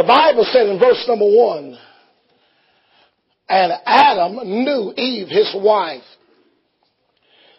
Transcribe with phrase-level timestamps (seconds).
[0.00, 1.76] The Bible said in verse number one,
[3.50, 6.00] and Adam knew Eve, his wife,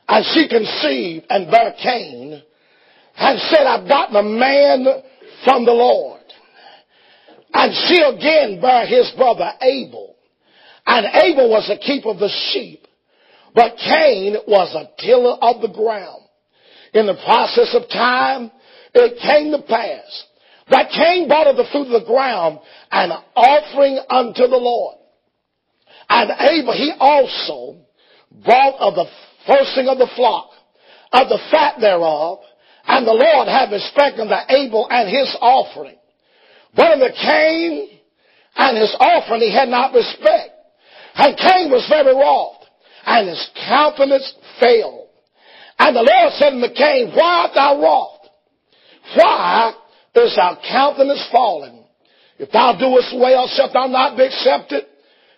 [0.07, 2.41] and she conceived and bare Cain,
[3.17, 4.87] and said, I've gotten a man
[5.45, 6.23] from the Lord.
[7.53, 10.15] And she again bare his brother Abel.
[10.87, 12.87] And Abel was a keeper of the sheep,
[13.53, 16.23] but Cain was a tiller of the ground.
[16.95, 18.49] In the process of time,
[18.95, 20.25] it came to pass
[20.69, 22.59] that Cain brought of the fruit of the ground
[22.91, 24.97] an offering unto the Lord.
[26.09, 27.77] And Abel, he also
[28.43, 29.05] brought of the
[29.47, 30.49] firsting of the flock,
[31.13, 32.39] of the fat thereof,
[32.85, 35.97] and the Lord had respect unto Abel and his offering.
[36.75, 37.89] But unto Cain
[38.55, 40.51] and his offering he had not respect.
[41.15, 42.63] And Cain was very wroth,
[43.05, 45.09] and his countenance failed.
[45.77, 48.29] And the Lord said unto Cain, Why art thou wroth?
[49.15, 49.73] Why
[50.15, 51.83] is thy countenance fallen?
[52.37, 54.85] If thou doest well, shalt thou not be accepted?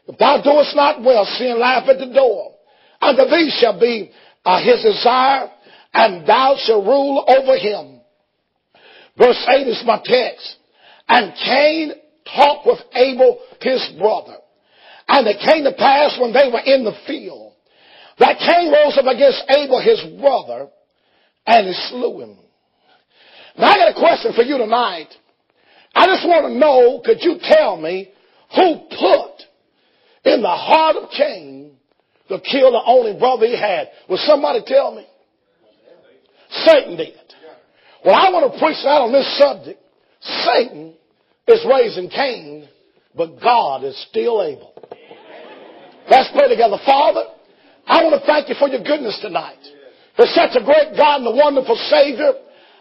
[0.07, 2.55] If thou doest not well, sin lieth at the door.
[3.01, 4.11] Unto thee shall be
[4.45, 5.49] uh, his desire,
[5.93, 8.01] and thou shalt rule over him.
[9.17, 10.55] Verse 8 is my text.
[11.07, 11.91] And Cain
[12.25, 14.37] talked with Abel, his brother.
[15.07, 17.53] And it came to pass when they were in the field
[18.19, 20.67] that Cain rose up against Abel, his brother,
[21.45, 22.37] and he slew him.
[23.57, 25.09] Now I got a question for you tonight.
[25.95, 28.09] I just want to know, could you tell me
[28.55, 31.75] who put in the heart of Cain
[32.29, 33.89] to kill the only brother he had?
[34.09, 35.05] Will somebody tell me?
[36.65, 37.13] Satan did.
[38.05, 39.79] Well, I want to preach out on this subject.
[40.21, 40.93] Satan
[41.47, 42.67] is raising Cain,
[43.15, 44.73] but God is still able.
[46.09, 46.77] Let's pray together.
[46.85, 47.23] Father,
[47.85, 49.59] I want to thank you for your goodness tonight.
[50.15, 52.33] For such a great God and a wonderful Savior.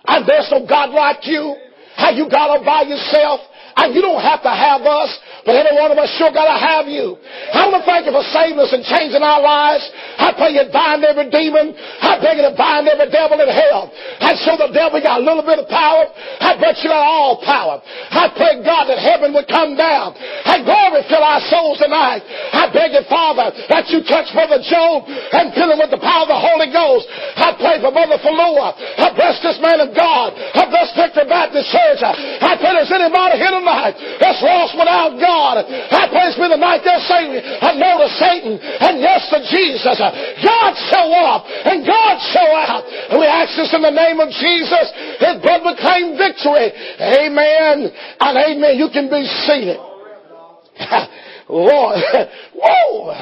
[0.07, 1.57] And there's no God like you.
[1.97, 3.41] How you got all by yourself.
[3.77, 6.59] And you don't have to have us, but every one of us sure got to
[6.59, 7.19] have you.
[7.19, 9.83] I want to thank you for saving us and changing our lives.
[10.23, 11.75] I pray you bind every demon.
[11.75, 13.91] I beg you to bind every devil in hell.
[14.23, 16.07] I show the devil got a little bit of power.
[16.15, 17.83] I bet you got all power.
[17.83, 22.23] I pray God that heaven would come down and glory fill our souls tonight.
[22.23, 26.23] I beg you, Father, that you touch Brother Job and fill him with the power
[26.23, 27.11] of the Holy Ghost.
[27.11, 28.79] I pray for Brother Falua.
[28.79, 30.39] I bless this man of God.
[30.39, 31.99] I bless Victory Baptist Church.
[32.07, 35.32] I pray there's anybody here tonight that's lost without God.
[35.33, 39.97] I praise be the night they're saying, I know to Satan and yes to Jesus.
[39.97, 42.85] God show up and God show out.
[43.11, 44.87] And we ask this in the name of Jesus.
[45.19, 46.73] His blood would claim victory.
[47.01, 47.89] Amen
[48.21, 48.77] and amen.
[48.77, 49.81] You can be seated.
[51.49, 51.99] Lord.
[52.55, 53.13] Whoa.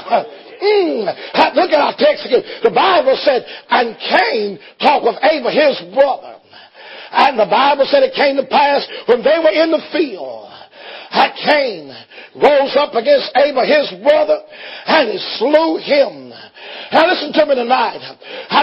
[0.61, 1.09] Mm.
[1.57, 2.43] Look at our text again.
[2.63, 6.37] The Bible said, and Cain talked with Abel, his brother.
[7.13, 10.50] And the Bible said it came to pass when they were in the field
[11.11, 11.95] that Cain
[12.37, 14.39] rose up against Abel, his brother,
[14.87, 16.31] and he slew him.
[16.93, 18.03] Now listen to me tonight.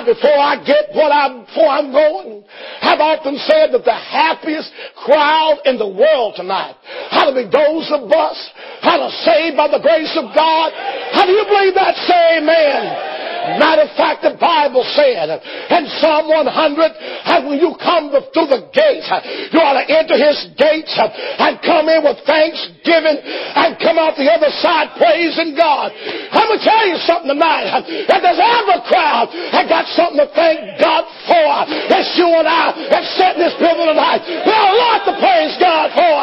[0.05, 2.43] Before I get what I'm, before I'm going,
[2.81, 4.71] I've often said that the happiest
[5.03, 6.75] crowd in the world tonight
[7.09, 8.37] how to be those of us,
[8.81, 10.71] how to saved by the grace of God.
[11.11, 11.95] How do you believe that?
[12.07, 13.16] Say amen.
[13.55, 15.31] Matter of fact, the Bible said
[15.71, 19.07] in Psalm 100, and when you come through the gates,
[19.55, 24.27] you ought to enter his gates and come in with thanksgiving and come out the
[24.27, 25.95] other side praising God.
[25.95, 27.87] I'm going to tell you something tonight.
[28.11, 31.47] That there's ever a crowd that got something to thank God for.
[31.87, 34.21] That's you and I have set in this building tonight.
[34.27, 36.15] We have a lot to praise God for.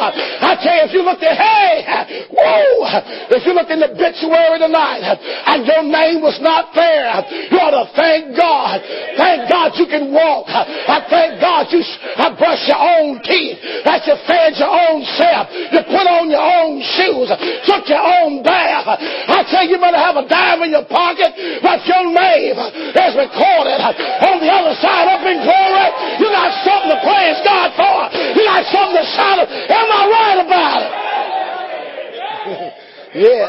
[0.44, 4.58] I tell you, if you look at, hey, whoa, if you look in the obituary
[4.58, 5.02] tonight
[5.46, 7.13] and your name was not there,
[7.50, 8.80] you ought to thank God.
[9.16, 10.50] Thank God you can walk.
[10.50, 11.82] I thank God you
[12.16, 13.58] I brush your own teeth.
[13.84, 15.50] That you fed your own self.
[15.50, 17.28] You put on your own shoes.
[17.66, 18.86] Took your own bath.
[18.98, 21.34] I tell you, you better have a dime in your pocket.
[21.62, 25.88] But your name is recorded on the other side up in glory.
[26.22, 27.98] You got something to praise God for.
[28.38, 29.38] You got something to shout.
[29.50, 32.74] Am I right about it?
[33.14, 33.46] Yeah.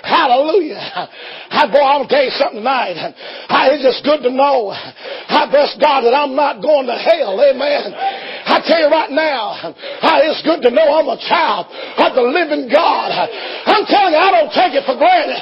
[0.02, 0.80] Hallelujah.
[1.52, 2.96] I, boy, I'm going to tell you something tonight.
[2.96, 4.72] I, it's just good to know.
[4.72, 7.36] I bless God that I'm not going to hell.
[7.36, 7.92] Amen.
[7.92, 12.24] I tell you right now, I, it's good to know I'm a child of the
[12.24, 13.12] living God.
[13.68, 15.36] I'm telling you, I don't take it for granted.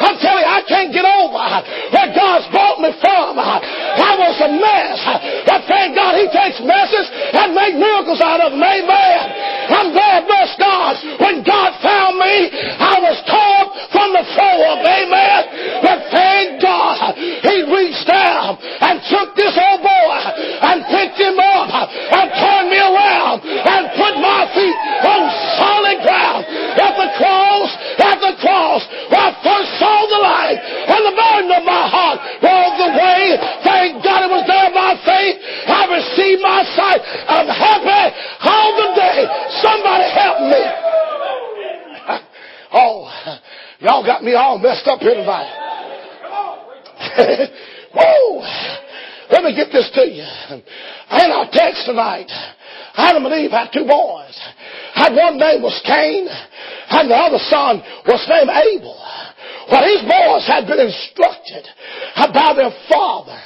[0.00, 1.44] I'm telling you, I can't get over
[1.92, 3.36] where God's brought me from.
[3.36, 4.98] I was a mess.
[5.44, 7.06] But thank God he takes messes
[7.36, 8.64] and makes miracles out of them.
[8.64, 9.47] Amen.
[9.68, 10.92] I'm glad, bless God.
[11.20, 12.36] When God found me,
[12.76, 14.78] I was torn from the forum.
[14.80, 15.40] Amen.
[15.84, 20.18] But thank God, He reached down and took this old boy
[20.64, 25.20] and picked him up and turned me around and put my feet on
[25.60, 26.42] solid ground
[26.78, 28.82] at the cross, at the cross,
[29.12, 33.22] where I first saw the light and the burden of my heart rolled away
[42.78, 43.10] Oh,
[43.80, 45.50] y'all got me all messed up here tonight.
[47.92, 48.38] Whoa!
[49.30, 50.22] Let me get this to you.
[50.22, 52.30] In our text tonight,
[52.94, 54.38] Adam and Eve had two boys.
[54.94, 58.94] Had one name was Cain, and the other son was named Abel.
[59.72, 61.66] Well, these boys had been instructed
[62.32, 63.38] by their father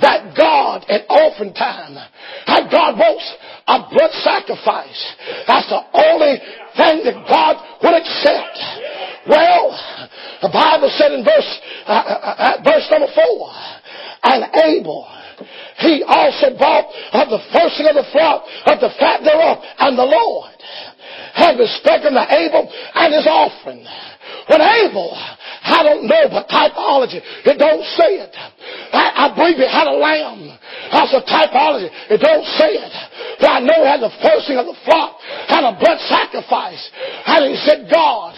[0.00, 3.24] that God at offering time, that God wants
[3.66, 5.14] a blood sacrifice.
[5.46, 6.36] That's the only
[6.76, 8.56] thing that God would accept.
[9.26, 9.74] Well,
[10.42, 11.50] the Bible said in verse,
[11.86, 13.50] uh, uh, uh verse number four,
[14.22, 15.08] and Abel,
[15.78, 20.04] he also bought of the first of the flock of the fat thereof, and the
[20.04, 20.52] Lord
[21.36, 23.84] had respected the Abel and his offering.
[24.48, 28.32] When Abel, I don't know, but typology, it don't say it.
[28.32, 30.56] I, I believe he had a lamb.
[30.90, 31.92] That's a typology.
[32.10, 32.94] It don't say it.
[33.38, 36.80] But I know he had the first of the flock, had a blood sacrifice.
[37.26, 38.32] And he said, God,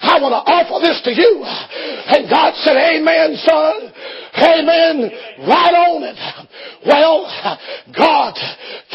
[0.00, 1.44] I want to offer this to you.
[1.44, 3.92] And God said, Amen, son.
[4.40, 4.96] Amen.
[5.44, 6.18] Right on it.
[6.86, 7.28] Well,
[7.96, 8.34] God,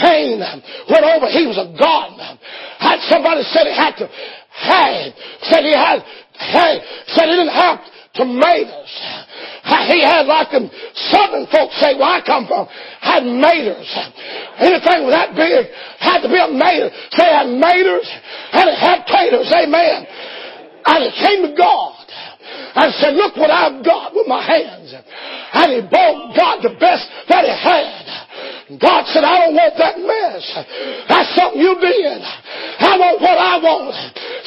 [0.01, 0.41] Cain
[0.89, 1.29] went over.
[1.29, 2.37] He was a gardener.
[2.79, 4.09] Had somebody said he had to,
[4.49, 5.13] had,
[5.45, 6.01] said he had
[6.39, 7.79] Hey, said he didn't have
[8.13, 8.91] tomatoes.
[9.87, 10.69] He had like them
[11.11, 12.67] southern folks say where I come from,
[13.01, 13.87] had maters.
[14.59, 15.67] Anything that big
[15.99, 16.89] had to be a mater.
[17.11, 18.07] Say had maters
[18.51, 19.51] and it had taters.
[19.51, 20.07] Amen.
[20.85, 22.05] And it came to God
[22.75, 24.93] and said, look what I've got with my hands.
[24.93, 28.05] And he bought God the best that he had.
[28.81, 30.41] God said, I don't want that mess.
[31.05, 32.17] That's something you did.
[32.81, 33.93] I want what I want.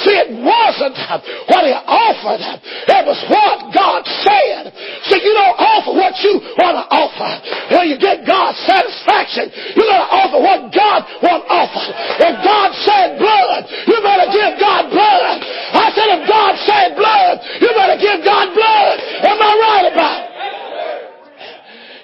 [0.02, 0.99] See, it wasn't
[1.46, 2.43] what he offered.
[2.43, 4.75] It was what God said.
[5.06, 7.31] See, you don't offer what you want to offer.
[7.70, 9.55] Know, you get God's satisfaction.
[9.79, 11.87] You gotta offer what God wants offer.
[12.23, 15.38] If God said blood, you better give God blood.
[15.75, 18.96] I said if God said blood, you better give God blood.
[19.25, 20.29] Am I right about it?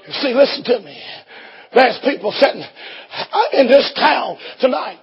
[0.08, 0.98] You see, listen to me.
[1.74, 2.62] There's people sitting
[3.52, 3.66] in
[4.60, 5.00] tonight.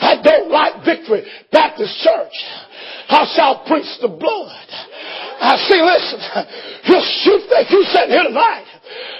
[0.00, 2.36] I don't like Victory Baptist Church.
[3.08, 4.68] I shall preach the blood.
[5.40, 6.20] I see, listen,
[6.88, 8.66] you shoot think you sitting here tonight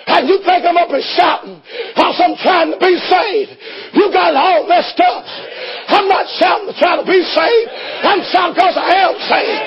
[0.06, 3.52] and you think I'm up and shouting because I'm trying to be saved.
[3.96, 5.24] You got it all messed up.
[5.88, 7.70] I'm not shouting to try to be saved.
[8.04, 9.64] I'm shouting because I am saved.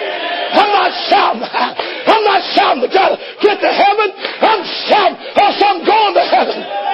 [0.48, 1.44] I'm not shouting.
[1.44, 4.10] I'm not shouting to try to get to heaven.
[4.42, 6.88] I'm shouting because I'm going to heaven.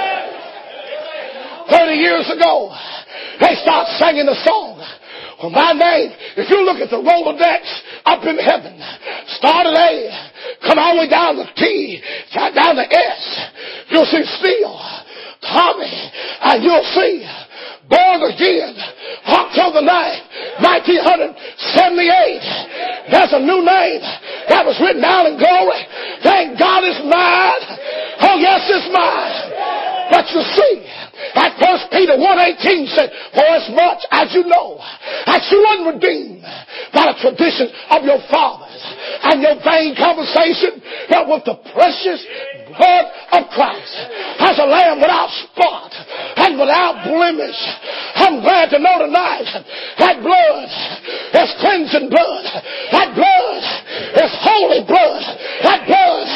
[1.93, 2.73] 30 years ago,
[3.39, 4.81] they start singing the song.
[5.41, 7.61] Well, my name, if you look at the Rolodex
[8.05, 8.81] up in heaven,
[9.37, 10.09] start at A,
[10.65, 12.01] come all the way down to T,
[12.33, 13.51] down to S,
[13.89, 14.79] you'll see Steele,
[15.41, 16.11] Tommy,
[16.41, 17.27] and you'll see
[17.89, 18.73] born again,
[19.27, 19.87] October 9,
[20.65, 23.11] 1978.
[23.11, 24.01] There's a new name
[24.49, 25.85] that was written down in glory.
[26.23, 27.61] Thank God it's mine.
[28.23, 29.92] Oh yes, it's mine.
[30.11, 30.73] But you see,
[31.35, 34.77] at First Peter 1.18 said, For as much as you know
[35.25, 36.41] that you were redeemed
[36.93, 38.81] by the tradition of your fathers
[39.23, 42.19] and your vain conversation, but with the precious
[42.77, 43.95] blood of Christ
[44.39, 45.91] as a lamb without spot
[46.37, 47.61] and without blemish.
[48.15, 49.49] I'm glad to know tonight
[49.99, 50.69] that blood
[51.33, 52.45] is cleansing blood.
[52.91, 53.63] That blood
[54.21, 55.23] is holy blood.
[55.63, 56.27] That blood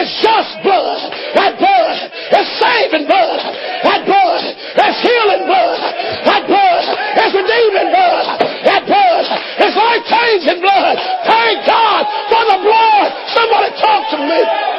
[0.00, 1.00] is just blood.
[1.36, 1.96] That blood
[2.34, 3.40] is saving blood.
[3.84, 5.80] That blood is healing blood.
[6.24, 6.84] That blood
[7.20, 8.26] is redeeming blood.
[8.64, 9.24] That blood
[9.60, 10.96] is life changing blood.
[11.26, 13.08] Thank God for the blood.
[13.34, 14.75] Somebody talk to me.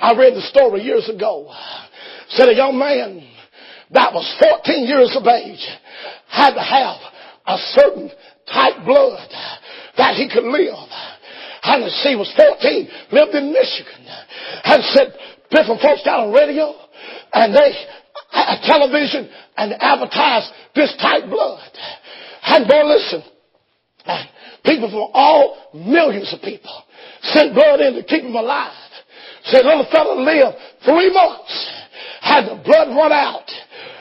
[0.00, 1.52] I read the story years ago.
[2.28, 3.26] Said a young man
[3.92, 5.66] that was 14 years of age
[6.28, 6.96] had to have
[7.46, 8.10] a certain
[8.52, 9.28] type blood
[9.96, 10.88] that he could live.
[11.64, 14.02] And she was 14, lived in Michigan,
[14.64, 15.14] and said
[15.50, 16.74] different folks got on radio
[17.32, 17.72] and they
[18.32, 21.70] a television and advertised this type blood.
[22.44, 23.22] And boy, listen,
[24.64, 26.82] people from all millions of people
[27.22, 28.72] sent blood in to keep him alive.
[29.44, 31.70] Said little fella lived three months,
[32.20, 33.50] had the blood run out,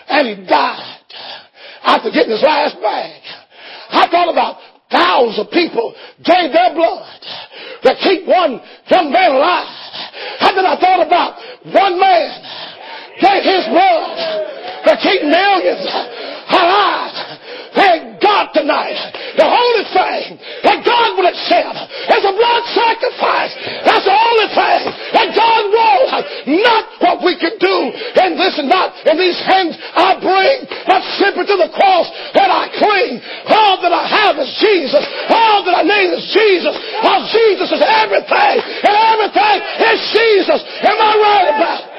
[0.09, 1.01] and he died
[1.83, 3.21] after getting his last bag.
[3.89, 4.57] I thought about
[4.91, 7.21] thousands of people gave their blood
[7.83, 9.67] to keep one young man alive.
[10.41, 11.39] And then I thought about
[11.73, 12.29] one man
[13.19, 14.51] gave his blood
[14.85, 15.85] to keep millions
[16.49, 17.31] alive.
[17.71, 18.99] Thank God tonight.
[19.39, 20.35] The only thing
[20.67, 23.55] that God would accept is a blood sacrifice.
[23.87, 24.81] That's the only thing
[25.15, 26.11] that God wants.
[26.51, 27.77] Not what we can do.
[28.19, 32.67] And listen, not in these hands I bring, but simply to the cross that I
[32.75, 33.23] cling.
[33.47, 35.03] All that I have is Jesus.
[35.31, 36.75] All that I need is Jesus.
[37.07, 38.55] All Jesus is everything.
[38.83, 39.57] And everything
[39.95, 40.59] is Jesus.
[40.59, 41.91] Am I right about it?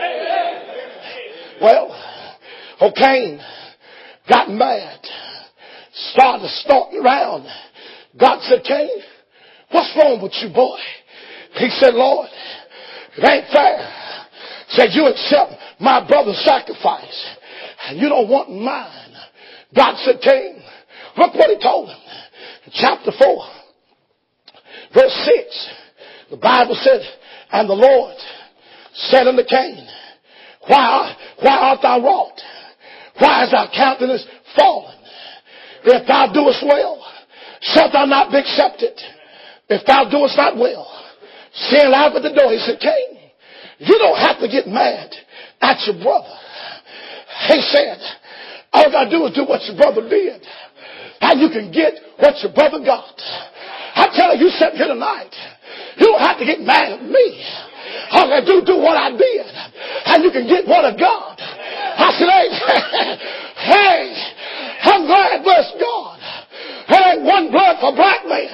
[1.64, 1.88] Well,
[2.80, 3.40] oh Cain
[4.28, 5.00] got mad.
[5.92, 7.46] Started stalking around.
[8.18, 8.88] God said, Cain,
[9.70, 10.78] what's wrong with you, boy?
[11.54, 12.28] He said, Lord,
[13.16, 13.92] it ain't fair.
[14.68, 17.26] Said, you accept my brother's sacrifice
[17.88, 19.16] and you don't want mine.
[19.74, 20.62] God said, Cain,
[21.16, 21.98] look what he told him.
[22.72, 23.46] Chapter 4,
[24.94, 25.70] verse 6,
[26.30, 27.00] the Bible said,
[27.50, 28.16] and the Lord
[28.94, 29.86] said unto Cain,
[30.68, 32.40] why, why art thou wrought?
[33.18, 34.24] Why is thy countenance
[34.56, 34.96] fallen?
[35.84, 37.04] If thou doest well,
[37.60, 38.98] shalt thou not be accepted.
[39.68, 41.01] If thou doest not well,
[41.54, 42.50] sin out at the door.
[42.52, 43.18] He said, Cain,
[43.78, 45.14] you don't have to get mad
[45.60, 46.34] at your brother.
[47.48, 47.98] He said,
[48.72, 50.40] all you gotta do is do what your brother did.
[51.20, 53.14] And you can get what your brother got.
[53.94, 55.32] I'm telling you, sitting here tonight,
[55.98, 57.26] you don't have to get mad at me.
[58.10, 59.46] All I do, do what I did.
[60.06, 61.36] And you can get what I got.
[61.38, 62.48] I said, hey,
[63.72, 64.02] hey,
[64.82, 66.18] I'm glad, bless God.
[66.88, 68.52] There ain't one blood for black man,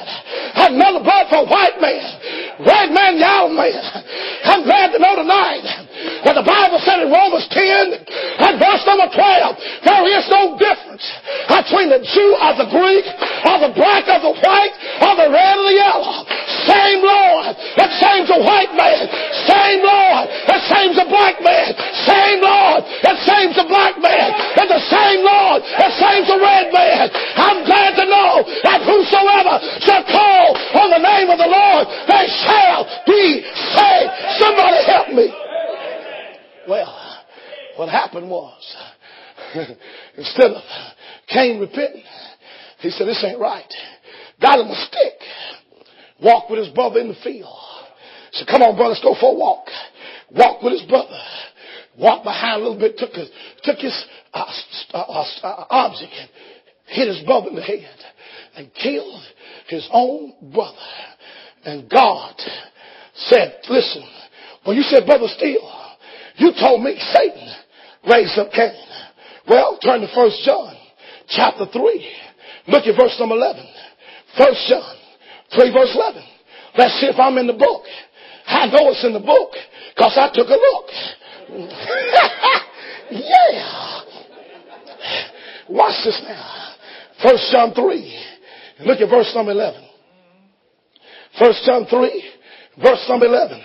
[0.55, 2.18] another blood for white man,
[2.61, 4.05] red man, yellow man.
[4.45, 5.88] I'm glad to know tonight
[6.25, 11.05] what the Bible said in Romans 10 and verse number 12, there is no difference
[11.49, 13.07] between the Jew or the Greek,
[13.47, 16.27] or the black or the white, or the red or the yellow.
[16.69, 19.05] Same Lord that saves a white man.
[19.49, 21.71] Same Lord that saves a black man.
[22.05, 24.29] Same Lord that saves a black man.
[24.59, 27.09] And the same Lord that saves a red man.
[27.37, 30.47] I'm glad to know that whosoever shall call
[30.83, 33.45] on the name of the Lord, they shall be
[33.77, 34.11] saved.
[34.41, 35.48] Somebody help me.
[36.69, 37.25] Well,
[37.77, 38.77] what happened was,
[40.17, 40.63] instead of
[41.29, 42.03] Cain repenting,
[42.81, 43.73] he said, this ain't right.
[44.41, 45.19] Got him a stick.
[46.23, 47.57] Walked with his brother in the field.
[48.33, 49.67] Said, come on, brother, let's go for a walk.
[50.31, 51.19] Walked with his brother.
[51.99, 53.31] Walked behind a little bit, took his,
[53.63, 54.45] took his uh,
[54.93, 56.29] uh, uh, object and
[56.87, 57.97] hit his brother in the head
[58.57, 59.23] and killed
[59.69, 60.77] his own brother.
[61.65, 62.35] And God
[63.15, 64.05] said, listen,
[64.65, 65.78] when you said brother steal,
[66.39, 67.49] you told me Satan
[68.09, 68.73] raised up Cain.
[69.49, 70.75] Well, turn to First John
[71.29, 72.13] chapter 3.
[72.69, 73.67] Look at verse number 11.
[74.37, 74.97] First John
[75.55, 76.23] 3 verse 11.
[76.77, 77.83] Let's see if I'm in the book.
[78.47, 79.51] I know it's in the book
[79.95, 80.91] because I took a look.
[83.11, 84.01] yeah.
[85.69, 86.75] Watch this now.
[87.23, 88.25] First John 3.
[88.87, 89.89] Look at verse number 11.
[91.39, 92.25] First John 3,
[92.83, 93.63] verse number 11.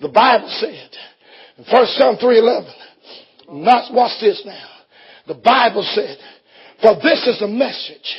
[0.00, 0.90] The Bible said,
[1.66, 2.72] First John 3.11.
[3.50, 4.68] Not, watch this now.
[5.26, 6.16] The Bible said,
[6.80, 8.16] for this is the message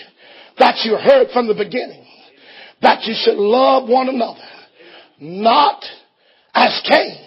[0.57, 2.05] that you heard from the beginning,
[2.81, 4.43] that you should love one another,
[5.19, 5.83] not
[6.53, 7.17] as Cain,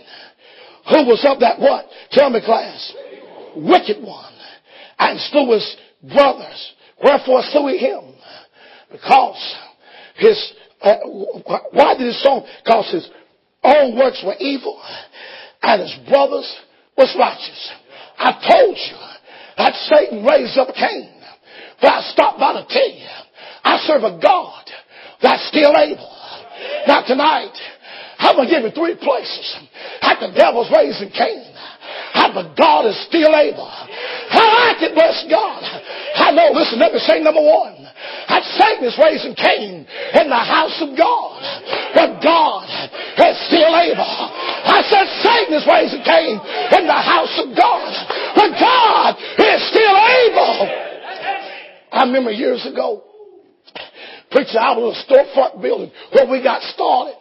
[0.90, 1.87] who was of that what?
[2.11, 2.95] Tell me class.
[3.57, 4.35] Wicked one,
[4.99, 6.73] and slew his brothers.
[7.02, 8.14] Wherefore slew he him?
[8.90, 9.54] Because
[10.16, 10.52] his,
[10.83, 10.97] uh,
[11.73, 12.47] why did his song?
[12.64, 13.09] Because his
[13.62, 14.83] own works were evil
[15.62, 16.49] and his brothers
[16.97, 17.73] was righteous.
[18.19, 18.99] I told you
[19.57, 21.11] that Satan raised up Cain.
[21.81, 23.09] But I stopped by to tell you,
[23.64, 24.64] I serve a God
[25.23, 26.11] that's still able.
[26.87, 27.54] Now tonight,
[28.19, 29.57] I'm going to give you three places
[30.02, 31.42] that the devil's raising Cain.
[32.14, 33.69] But God is still able.
[33.69, 35.62] I it, bless God.
[36.16, 37.85] I know, listen, let me say number one.
[38.28, 41.38] That Satan is raising Cain in the house of God.
[41.95, 42.64] But God
[43.21, 44.12] is still able.
[44.64, 46.40] I said Satan is raising Cain
[46.81, 47.92] in the house of God.
[48.35, 50.57] But God is still able.
[51.92, 53.04] I remember years ago,
[54.31, 57.21] preacher, I was a storefront building where we got started.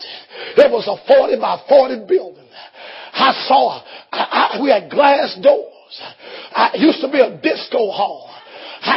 [0.55, 2.40] It was a 40 by 40 building.
[3.13, 6.01] I saw, I, I, we had glass doors.
[6.51, 8.31] I, it used to be a disco hall.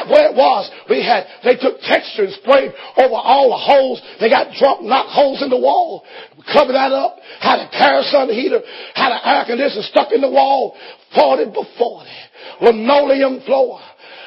[0.09, 4.00] where it was, we had, they took texture and sprayed over all the holes.
[4.21, 6.04] They got drunk, knocked holes in the wall,
[6.52, 8.61] covered that up, had a kerosene heater,
[8.94, 10.76] had an air conditioner stuck in the wall,
[11.14, 12.11] 40 by 40,
[12.62, 13.80] linoleum floor.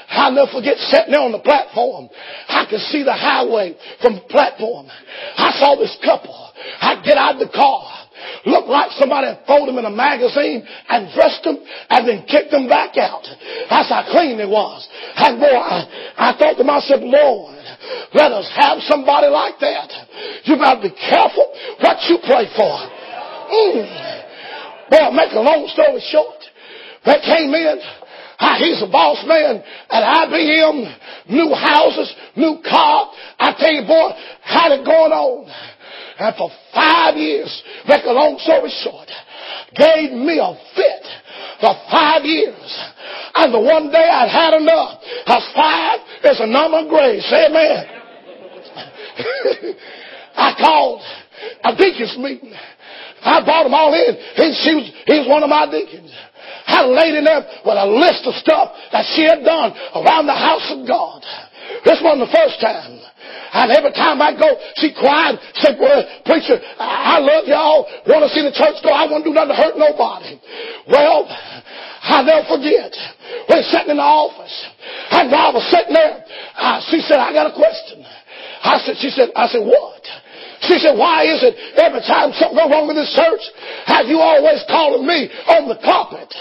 [0.09, 2.09] I'll never forget sitting there on the platform.
[2.47, 4.87] I could see the highway from the platform.
[4.87, 6.31] I saw this couple.
[6.79, 8.06] I get out of the car.
[8.45, 11.57] Looked like somebody folded them in a magazine and dressed them
[11.89, 13.23] and then kicked them back out.
[13.69, 14.87] That's how clean it was.
[15.15, 15.85] And boy, I,
[16.17, 17.55] I thought to myself, Lord,
[18.13, 19.89] let us have somebody like that.
[20.45, 21.45] You better be careful
[21.81, 22.73] what you pray for.
[23.51, 23.85] Mm.
[24.89, 26.39] Boy, make a long story short,
[27.05, 27.79] they came in
[28.57, 33.11] he's a boss man at IBM, new houses, new car.
[33.39, 34.11] I tell you, boy,
[34.43, 35.45] had it going on.
[36.19, 39.07] And for five years, make a long story short,
[39.75, 41.05] gave me a fit
[41.61, 42.89] for five years.
[43.35, 45.01] And the one day I'd had enough.
[45.27, 47.25] Cause five is a number of grace.
[47.31, 47.85] Amen.
[50.37, 51.01] I called
[51.63, 52.53] a deacon's meeting.
[53.21, 54.15] I brought them all in.
[54.35, 56.13] He, she was, he was one of my deacons.
[56.67, 60.35] I laid in there with a list of stuff that she had done around the
[60.37, 61.23] house of God.
[61.85, 62.99] This wasn't the first time.
[63.53, 68.31] And every time I go, she cried, said, well, preacher, I love y'all, want to
[68.33, 68.91] see the church go.
[68.91, 70.35] I want to do nothing to hurt nobody.
[70.87, 71.25] Well,
[72.03, 72.91] I'll never forget.
[73.49, 74.55] We're sitting in the office.
[75.11, 76.23] And while I was sitting there,
[76.55, 78.03] uh, she said, I got a question.
[78.03, 80.03] I said, she said, I said, what?
[80.65, 83.43] She said, why is it every time something goes wrong with this church,
[83.85, 86.33] have you always calling me on the carpet?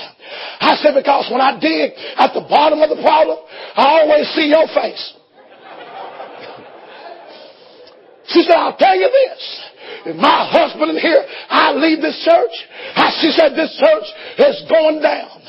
[0.61, 3.39] I said, because when I dig at the bottom of the problem,
[3.77, 5.17] I always see your face.
[8.29, 9.67] She said, I'll tell you this.
[10.07, 12.55] If my husband in here, I leave this church.
[13.23, 14.07] She said, this church
[14.39, 15.41] is going down.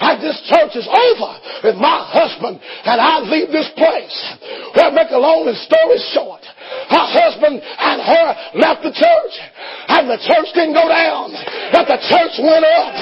[0.00, 1.30] And this church is over
[1.66, 4.16] with my husband and I leave this place.
[4.74, 6.40] Well, make a long story short.
[6.88, 8.26] Her husband and her
[8.62, 9.34] left the church
[9.90, 11.34] and the church didn't go down,
[11.74, 12.94] but the church went up.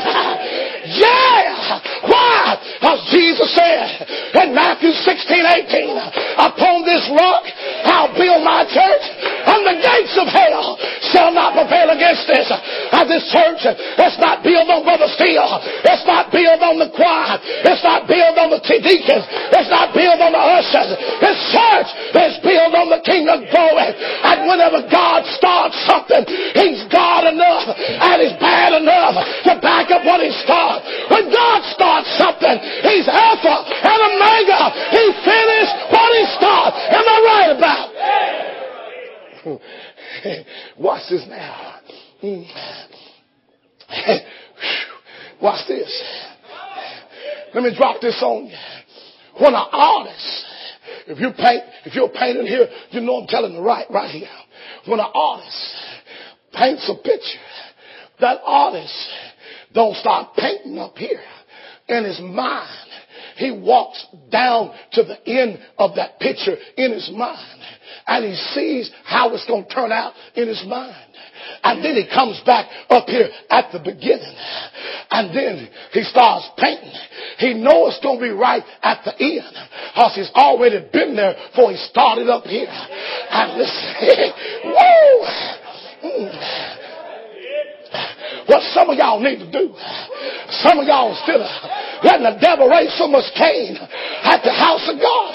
[0.96, 1.80] Yeah!
[2.08, 2.56] Why?
[2.80, 4.06] Because Jesus said
[4.44, 5.96] in Matthew 16, 18,
[6.38, 7.44] upon this rock
[7.84, 9.04] I'll build my church
[9.48, 10.78] and the gates of hell
[11.10, 12.46] shall not prevail against this.
[12.48, 15.48] And this church, it's not built on Brother Steele.
[15.82, 17.40] It's not built on the choir.
[17.42, 19.24] It's not built on the deacons.
[19.28, 20.90] It's not built on the ushers.
[21.20, 23.90] This church is built on the King of Glory.
[23.96, 26.22] And whenever God starts something,
[26.54, 29.16] He's God enough and He's bad enough
[29.48, 30.84] to back up what He starts.
[31.08, 34.60] When God starts something, He's Alpha and Omega.
[34.92, 36.76] He finished what He started.
[36.92, 37.98] Am I right about?
[40.78, 41.76] Watch this now.
[45.40, 46.02] Watch this.
[48.00, 48.56] This on you.
[49.40, 50.44] When an artist,
[51.06, 54.28] if you paint, if you're painting here, you know I'm telling the right, right here.
[54.86, 55.74] When an artist
[56.52, 57.38] paints a picture,
[58.20, 59.08] that artist
[59.74, 61.20] don't start painting up here
[61.88, 62.88] in his mind.
[63.36, 67.62] He walks down to the end of that picture in his mind
[68.06, 71.07] and he sees how it's going to turn out in his mind.
[71.62, 74.34] And then he comes back up here at the beginning.
[75.10, 76.92] And then he starts painting.
[77.38, 79.54] He knows it's going to be right at the end.
[79.94, 82.68] Because he's already been there before he started up here.
[82.68, 84.32] And listen,
[84.74, 85.26] whoa!
[86.04, 86.78] Mm.
[88.46, 89.74] What some of y'all need to do,
[90.64, 91.44] some of y'all still
[92.04, 95.32] letting the devil raise so much Cain at the house of God.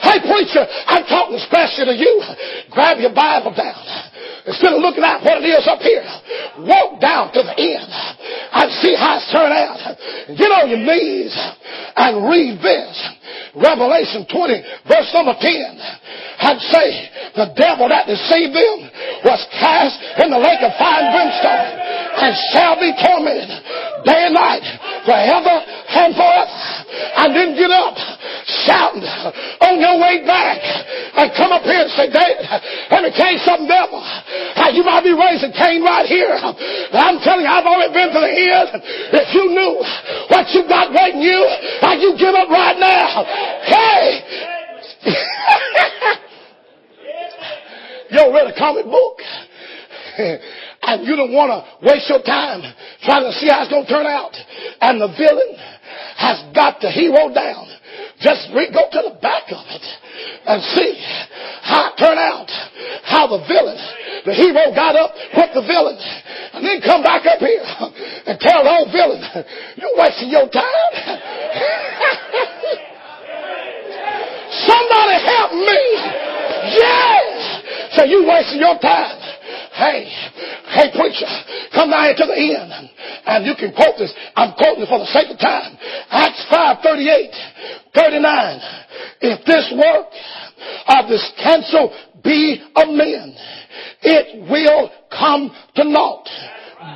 [0.00, 2.22] Hey preacher, I'm talking especially to you.
[2.70, 4.13] Grab your Bible down.
[4.46, 6.04] Instead of looking at what it is up here,
[6.68, 9.80] walk down to the end and see how it's turned out.
[10.36, 11.32] Get on your knees
[11.96, 12.92] and read this.
[13.56, 16.88] Revelation 20, verse number 10, and say,
[17.38, 18.78] the devil that deceived them
[19.24, 23.50] was cast in the lake of fire and brimstone and shall be tormented
[24.06, 24.62] day and night
[25.02, 26.58] forever and forever.
[27.16, 27.96] And then get up
[28.66, 30.60] shouting on your way back
[31.16, 32.46] and come up here and say, David,
[32.90, 33.98] let me tell you something, devil.
[34.74, 36.34] You might be raising Cain right here.
[36.34, 38.82] I'm telling you, I've already been to the end.
[39.22, 39.78] If you knew
[40.34, 43.22] what you got waiting you, and you give up right now.
[43.70, 44.18] Hey!
[48.10, 49.20] you don't read a comic book.
[50.82, 52.62] and you don't want to waste your time
[53.02, 54.34] trying to see how it's going to turn out.
[54.80, 55.56] And the villain
[56.16, 57.68] has got the hero down.
[58.24, 59.84] Just re- go to the back of it
[60.48, 60.96] and see
[61.60, 62.48] how it turned out.
[63.04, 63.76] How the villain,
[64.24, 65.98] the hero got up with the villain
[66.54, 69.20] and then come back up here and tell the old villain,
[69.76, 70.64] you're wasting your time.
[74.64, 76.33] Somebody help me.
[76.72, 77.94] Yeah.
[77.96, 79.18] So you wasting your time.
[79.74, 80.06] Hey,
[80.70, 81.26] hey preacher,
[81.74, 82.90] come down here to the end.
[83.26, 84.14] And you can quote this.
[84.36, 85.76] I'm quoting it for the sake of time.
[86.10, 87.30] Acts 5, 38,
[87.94, 88.60] 39.
[89.20, 90.06] If this work
[90.88, 91.90] of this counsel
[92.22, 93.34] be men,
[94.02, 96.28] it will come to naught.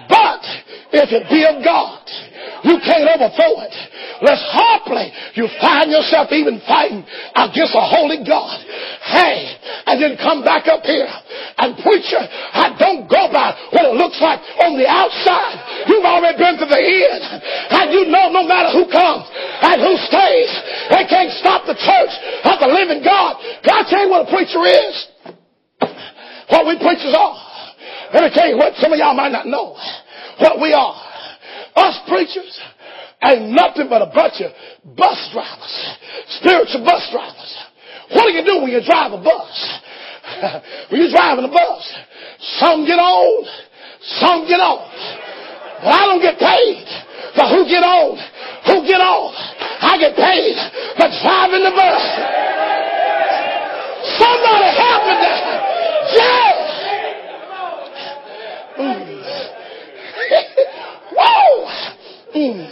[0.09, 0.44] But
[0.92, 2.04] if it be of God,
[2.64, 3.74] you can't overthrow it.
[4.20, 8.59] Less hardly you find yourself even fighting against a holy God.
[9.09, 9.57] Hey,
[9.88, 11.09] and then come back up here.
[11.57, 15.88] And preacher, I don't go by what it looks like on the outside.
[15.88, 17.25] You've already been to the end.
[17.73, 20.53] And you know no matter who comes and who stays,
[20.92, 22.12] they can't stop the church
[22.44, 23.40] of the living God.
[23.64, 24.94] I tell you what a preacher is?
[26.53, 27.37] What we preachers are.
[28.12, 29.73] Let me tell you what some of y'all might not know.
[30.37, 30.97] What we are.
[31.77, 32.61] Us preachers
[33.25, 34.53] ain't nothing but a bunch of
[34.97, 35.75] bus drivers.
[36.40, 37.67] Spiritual bus drivers.
[38.12, 39.53] What do you do when you drive a bus?
[40.90, 41.83] when you're driving a bus,
[42.61, 43.44] some get on,
[44.21, 44.92] some get off.
[45.83, 46.87] But I don't get paid
[47.37, 48.16] for who get on,
[48.66, 49.35] who get off.
[49.81, 50.57] I get paid
[50.97, 52.03] for driving the bus.
[54.18, 55.16] Somebody help me.
[56.16, 56.68] Yeah.
[58.79, 59.18] Mm.
[61.18, 61.68] Whoa.
[62.35, 62.62] Mm.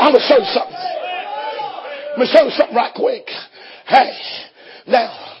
[0.00, 0.76] I'm going to show you something.
[0.76, 3.26] I'm going to show you something right quick.
[3.86, 4.49] Hey.
[4.90, 5.36] Now,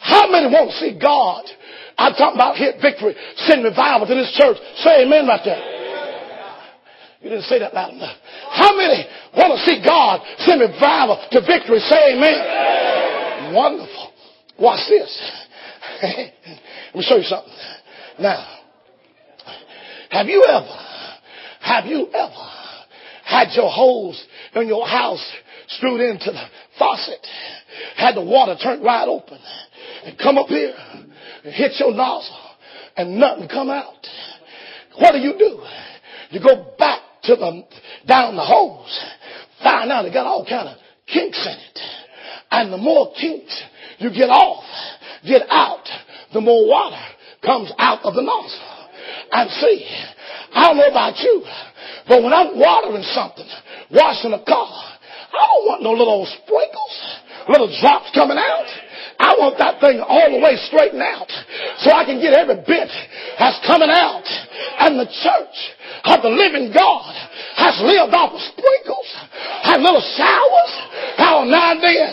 [0.00, 1.44] how many want to see God?
[1.98, 4.56] I'm talking about hit victory, send revival to this church.
[4.76, 5.76] Say amen right there.
[7.22, 8.16] You didn't say that loud enough.
[8.50, 9.04] How many
[9.34, 11.80] want to see God send revival to victory?
[11.80, 13.54] Say amen.
[13.54, 14.12] Wonderful.
[14.60, 15.32] Watch this.
[16.02, 17.52] Let me show you something.
[18.20, 18.46] Now,
[20.10, 20.78] have you ever,
[21.60, 22.50] have you ever
[23.24, 25.24] had your hose in your house
[25.68, 26.44] screwed into the
[26.78, 27.26] faucet?
[27.96, 29.38] Had the water turned wide open
[30.04, 30.74] and come up here
[31.44, 32.36] and hit your nozzle
[32.96, 34.06] and nothing come out.
[34.98, 35.62] What do you do?
[36.30, 37.64] You go back to the,
[38.06, 39.04] down the hose,
[39.62, 41.80] find out it got all kind of kinks in it.
[42.50, 43.62] And the more kinks
[43.98, 44.64] you get off,
[45.26, 45.86] get out,
[46.32, 47.02] the more water
[47.44, 48.60] comes out of the nozzle.
[49.32, 49.86] And see,
[50.52, 51.42] I don't know about you,
[52.08, 53.46] but when I'm watering something,
[53.90, 54.96] washing a car,
[55.32, 57.15] I don't want no little sprinkles
[57.48, 58.68] little drops coming out.
[59.18, 61.30] I want that thing all the way straightened out
[61.80, 62.90] so I can get every bit
[63.38, 64.28] that's coming out.
[64.80, 65.58] And the church
[66.04, 67.14] of the living God
[67.56, 69.08] has lived off of sprinkles,
[69.64, 70.72] had little showers
[71.16, 72.12] now now and then.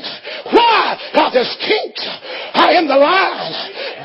[0.52, 1.00] Why?
[1.12, 2.04] Because there's kinks
[2.74, 3.54] in the line.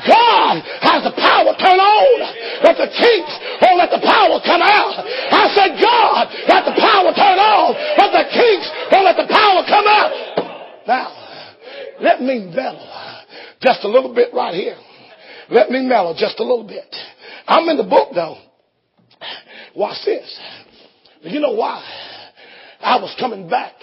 [0.05, 2.15] God has the power turn on,
[2.61, 5.01] but the kinks won't let the power come out.
[5.33, 9.63] I said God got the power turn on, but the kinks won't let the power
[9.65, 10.11] come out.
[10.85, 11.18] Now,
[12.01, 13.21] let me mellow
[13.61, 14.77] just a little bit right here.
[15.49, 16.95] Let me mellow just a little bit.
[17.47, 18.37] I'm in the book though.
[19.75, 20.39] Watch this.
[21.21, 21.83] You know why?
[22.79, 23.73] I was coming back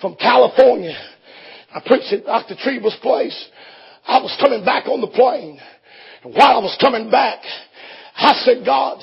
[0.00, 0.96] from California.
[1.72, 2.56] I preached at Dr.
[2.60, 3.48] Trevor's place.
[4.06, 5.60] I was coming back on the plane.
[6.24, 7.40] And while I was coming back,
[8.16, 8.98] I said, God,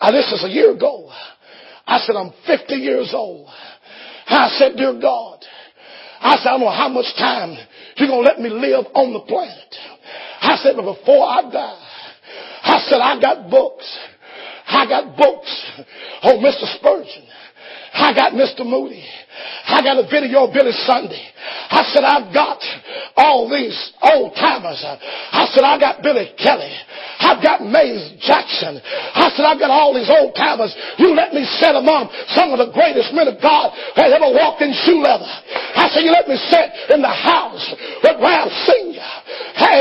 [0.00, 1.10] uh, this is a year ago.
[1.86, 3.48] I said, I'm 50 years old.
[4.26, 5.44] I said, dear God,
[6.26, 7.56] I said, I don't know how much time
[7.96, 9.76] you're going to let me live on the planet.
[10.42, 11.86] I said, but before I die,
[12.62, 13.86] I said, I got books.
[14.66, 15.70] I got books
[16.22, 16.66] on Mr.
[16.78, 17.22] Spurgeon.
[17.96, 18.60] I got Mr.
[18.60, 19.02] Moody.
[19.66, 21.32] I got a video of Billy Sunday.
[21.70, 22.60] I said, I've got
[23.16, 24.84] all these old timers.
[24.84, 26.72] I said, I got Billy Kelly.
[27.18, 28.80] I've got Mays Jackson.
[28.84, 30.76] I said, I've got all these old timers.
[31.00, 34.60] You let me sit among some of the greatest men of God that ever walked
[34.60, 35.28] in shoe leather.
[35.76, 37.64] I said, you let me sit in the house
[38.04, 39.10] with Ralph Sr.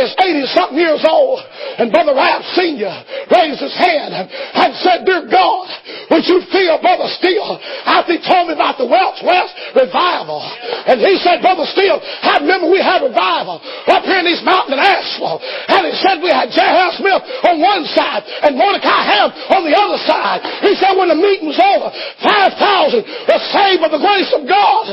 [0.02, 1.40] has 80 something years old.
[1.80, 2.92] And Brother Ralph Sr.
[3.32, 5.68] raised his hand and said, Dear God,
[6.12, 10.40] would you feel Brother Steele after he told me about the Welch West revival?
[10.88, 14.78] And he said, Brother Steele, I remember we had revival up here in these mountains
[14.78, 15.40] in Asheville.
[15.42, 16.92] And he said we had J.L.
[16.96, 20.40] Smith on one side and Mordecai Ham on the other side.
[20.64, 21.92] He said when the meeting was over,
[22.24, 24.84] 5,000 were saved by the grace of God.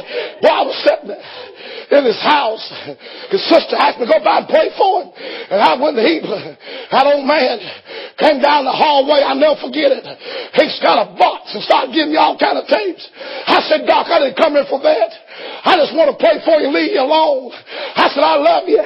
[0.43, 1.43] Well, I was sitting there
[1.93, 2.65] in his house.
[3.29, 5.09] His sister asked me to go by and pray for him.
[5.49, 6.25] And I went to heap.
[6.93, 7.57] That old man
[8.21, 9.25] came down the hallway.
[9.25, 10.05] I'll never forget it.
[10.53, 13.09] He's got a box and started giving me all kind of tapes.
[13.49, 15.11] I said, Doc, I didn't come here for that.
[15.65, 17.55] I just want to pray for you, leave you alone.
[17.97, 18.85] I said, I love you.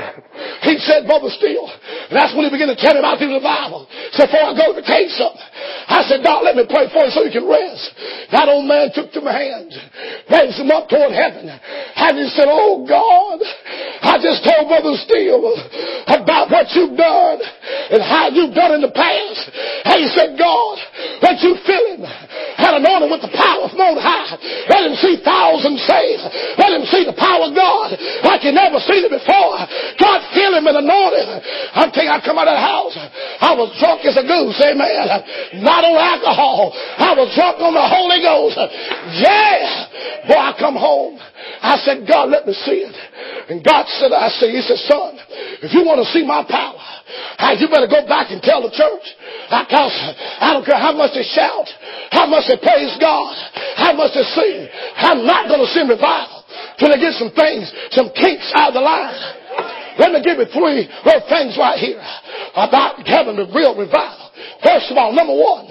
[0.63, 1.67] He said, Brother Steele.
[1.67, 3.89] And that's when he began to tell me about the Bible.
[4.15, 5.43] So before I go to take something,
[5.87, 7.95] I said, Doc, let me pray for you so you can rest.
[8.35, 9.71] That old man took to my hand,
[10.27, 11.47] raised him up toward heaven.
[11.47, 13.39] And he said, Oh God,
[14.03, 15.55] I just told Brother Steele
[16.11, 17.39] about what you've done
[17.91, 19.43] and how you've done in the past.
[19.87, 20.77] And he said, God,
[21.23, 24.35] let you fill him and anoint him with the power from on high.
[24.67, 26.25] Let him see thousands saved.
[26.59, 27.95] Let him see the power of God
[28.27, 29.55] like he never seen it before.
[30.03, 31.31] God fill him and anoint him.
[31.79, 32.97] I'm telling you, I come out of the house.
[32.97, 35.63] I was drunk as a goose, amen.
[35.63, 36.73] Not on alcohol.
[36.73, 38.57] I was drunk on the Holy Ghost.
[39.21, 40.31] Yeah.
[40.31, 41.19] Boy, I come home.
[41.63, 42.97] I said, God, let me see it.
[43.51, 45.19] And God said, I said, he said, son,
[45.63, 46.81] if you want to see my power,
[47.59, 49.07] you better go back and tell the church.
[49.47, 49.95] Because
[50.43, 51.69] I don't care how much they shout,
[52.11, 53.35] how much they praise God,
[53.79, 54.67] how much they sing.
[54.99, 56.43] I'm not going to send revival
[56.79, 59.15] till they get some things, some kinks out of the line.
[59.97, 62.03] Let me give you three little things right here
[62.53, 64.26] about having the real revival.
[64.63, 65.67] First of all, number one,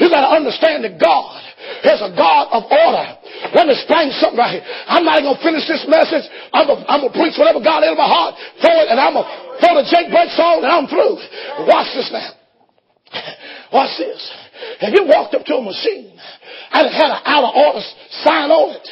[0.00, 1.40] you got to understand that God
[1.84, 3.06] is a God of order.
[3.54, 4.66] Let me explain something right here.
[4.88, 6.24] I'm not going to finish this message.
[6.52, 9.32] I'm going to preach whatever God in my heart for it, and I'm going to
[9.60, 11.20] throw the Jake Brett song, and I'm through.
[11.68, 12.38] Watch this now.
[13.72, 14.20] Watch this.
[14.80, 16.12] Have you walked up to a machine
[16.72, 17.80] and it had an out of order
[18.24, 18.88] sign on it?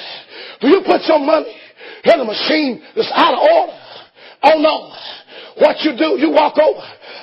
[0.61, 1.53] Do you put your money
[2.05, 3.79] in a machine that's out of order?
[4.43, 4.93] Oh no.
[5.59, 6.81] What you do, you walk over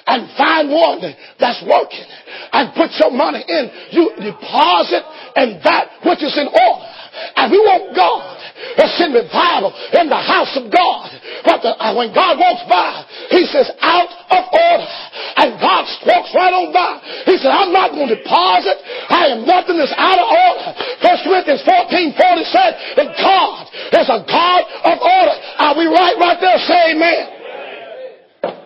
[0.08, 1.02] and find one
[1.39, 2.08] that's working
[2.52, 3.72] and put your money in.
[3.92, 5.04] You deposit
[5.38, 6.89] in that which is in order.
[7.38, 8.34] And we want God
[8.78, 11.13] to send revival in the house of God.
[11.46, 14.92] But the, when God walks by, he says, out of order.
[15.38, 17.00] And God walks right on by.
[17.30, 18.78] He said, I'm not going to deposit.
[19.13, 20.74] I am nothing that's out of order.
[21.06, 25.36] First Corinthians 14, 40 said that God is a God of order.
[25.62, 26.58] Are we right right there?
[26.66, 27.44] Say amen.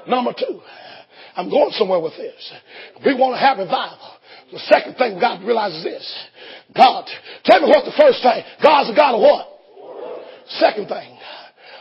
[0.08, 0.64] Number two.
[1.38, 2.54] I'm going somewhere with this.
[3.06, 4.18] We want to have revival.
[4.52, 6.02] The second thing God realizes this.
[6.76, 7.06] God,
[7.46, 8.42] tell me what the first thing.
[8.58, 9.46] God's a God of what?
[10.58, 11.14] Second thing.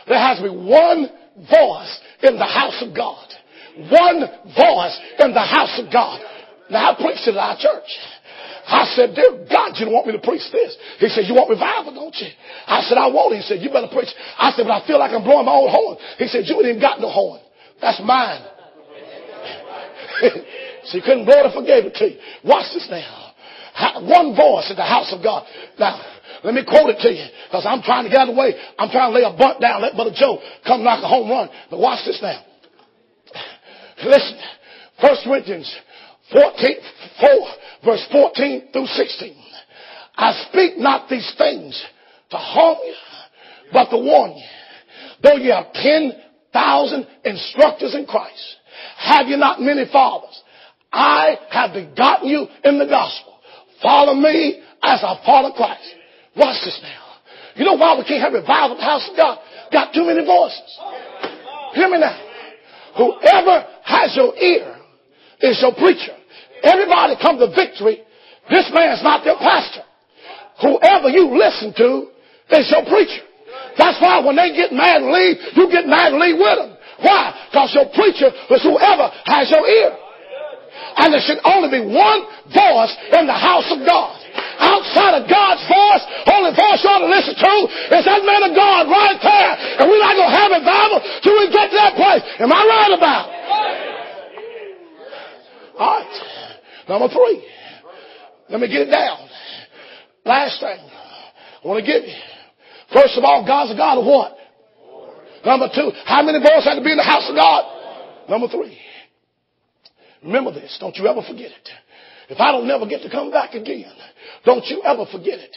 [0.05, 1.09] There has to be one
[1.41, 3.25] voice in the house of God.
[3.89, 4.21] One
[4.53, 6.21] voice in the house of God.
[6.69, 7.89] Now I preached at our church.
[8.67, 10.75] I said, dear God, you don't want me to preach this.
[10.99, 12.27] He said, you want revival, don't you?
[12.67, 13.41] I said, I want it.
[13.41, 14.11] He said, you better preach.
[14.37, 15.97] I said, but I feel like I'm blowing my own horn.
[16.19, 17.39] He said, you ain't even got no horn.
[17.79, 18.43] That's mine.
[20.85, 22.17] so he couldn't blow it, I forgave it to you.
[22.43, 23.33] Watch this now.
[24.01, 25.45] One voice in the house of God.
[25.79, 26.01] Now,
[26.43, 28.53] let me quote it to you because I'm trying to get out of the way.
[28.77, 31.49] I'm trying to lay a bunt down, let Brother Joe come knock a home run.
[31.69, 32.41] But watch this now.
[34.05, 34.37] Listen,
[35.01, 35.75] 1 Corinthians
[36.33, 36.75] 14,
[37.21, 37.29] 4,
[37.85, 39.35] verse 14 through 16.
[40.15, 41.79] I speak not these things
[42.31, 42.95] to harm you,
[43.71, 44.43] but to warn you.
[45.21, 48.55] Though you have 10,000 instructors in Christ,
[48.97, 50.41] have you not many fathers?
[50.91, 53.39] I have begotten you in the gospel.
[53.81, 55.85] Follow me as I follow Christ.
[56.35, 57.03] Watch this now.
[57.55, 59.39] You know why we can't have revival in the house of God?
[59.71, 60.79] Got too many voices.
[61.73, 62.17] Hear me now.
[62.97, 64.77] Whoever has your ear
[65.41, 66.13] is your preacher.
[66.63, 68.01] Everybody come to victory.
[68.49, 69.81] This man's not their pastor.
[70.61, 72.09] Whoever you listen to
[72.57, 73.25] is your preacher.
[73.77, 76.76] That's why when they get mad and leave, you get mad and leave with them.
[76.99, 77.33] Why?
[77.49, 79.91] Because your preacher is whoever has your ear.
[80.97, 84.17] And there should only be one voice in the house of God.
[84.57, 87.53] Outside of God's voice, only voice you ought to listen to
[87.93, 89.53] is that man of God right there.
[89.77, 92.23] And we're not going to have a revival till we get to that place.
[92.41, 93.37] Am I right about it?
[95.77, 96.13] All right.
[96.89, 97.45] Number three.
[98.49, 99.29] Let me get it down.
[100.25, 102.15] Last thing I want to give you.
[102.93, 104.37] First of all, God's a God of what?
[105.47, 108.27] Number two, how many boys had to be in the house of God?
[108.29, 108.77] Number three.
[110.21, 110.75] Remember this.
[110.77, 111.69] Don't you ever forget it.
[112.27, 113.93] If I don't never get to come back again,
[114.43, 115.55] don't you ever forget it.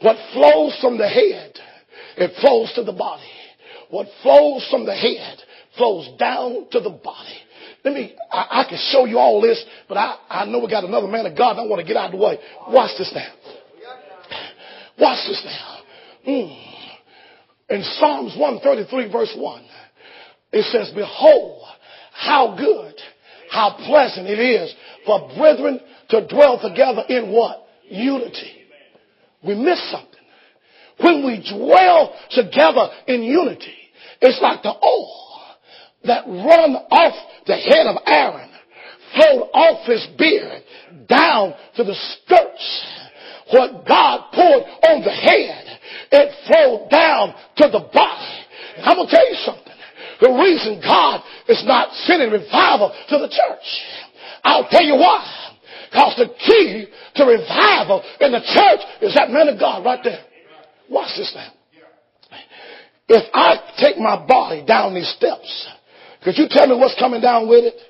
[0.00, 1.54] What flows from the head,
[2.18, 3.24] it flows to the body.
[3.88, 5.38] What flows from the head
[5.78, 7.38] flows down to the body.
[7.82, 10.84] Let me, I, I can show you all this, but I, I know we got
[10.84, 11.56] another man of God.
[11.56, 12.38] I want to get out of the way.
[12.68, 13.32] Watch this now.
[14.98, 15.78] Watch this now.
[16.28, 16.73] Mm.
[17.70, 19.64] In Psalms 133 verse 1,
[20.52, 21.62] it says, Behold,
[22.12, 22.94] how good
[23.54, 24.74] how pleasant it is
[25.06, 27.68] for brethren to dwell together in what?
[27.88, 28.50] Unity.
[29.46, 30.10] We miss something.
[30.98, 33.74] When we dwell together in unity,
[34.20, 35.40] it's like the oil
[36.04, 37.14] that run off
[37.46, 38.50] the head of Aaron,
[39.14, 40.62] flowed off his beard
[41.08, 43.03] down to the skirts.
[43.50, 45.78] What God poured on the head,
[46.12, 48.34] it flowed down to the body.
[48.76, 49.72] And I'm going to tell you something.
[50.20, 53.66] The reason God is not sending revival to the church.
[54.42, 55.52] I'll tell you why.
[55.90, 60.24] Because the key to revival in the church is that man of God right there.
[60.90, 61.52] Watch this now.
[63.08, 65.68] If I take my body down these steps,
[66.22, 67.80] could you tell me what's coming down with it?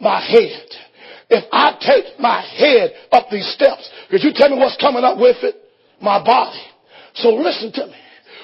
[0.00, 0.66] My head.
[1.30, 5.18] If I take my head up these steps, could you tell me what's coming up
[5.18, 5.56] with it?
[6.00, 6.62] My body.
[7.14, 8.00] So listen to me.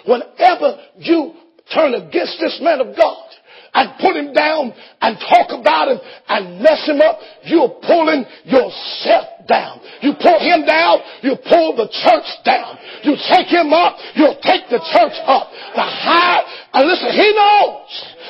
[0.07, 1.33] Whenever you
[1.73, 3.25] turn against this man of God
[3.73, 9.49] and put him down and talk about him and mess him up, you're pulling yourself
[9.49, 9.81] down.
[10.01, 12.79] You pull him down, you pull the church down.
[13.03, 15.49] You take him up, you'll take the church up.
[15.75, 16.44] The high,
[16.75, 17.88] and listen, he knows.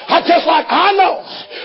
[0.08, 1.22] I just like I know.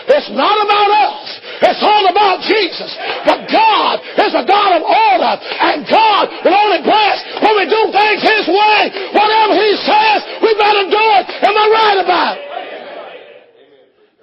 [0.09, 1.38] It's not about us.
[1.61, 2.91] It's all about Jesus.
[3.27, 5.33] But God is a God of order.
[5.43, 8.79] And God will only bless when we do things His way.
[9.11, 11.25] Whatever He says, we better do it.
[11.43, 12.43] Am I right about it?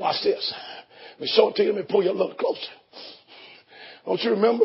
[0.01, 0.53] Watch this.
[1.13, 1.73] Let me show it to you.
[1.73, 2.73] Let me pull you a little closer.
[4.05, 4.65] Don't you remember?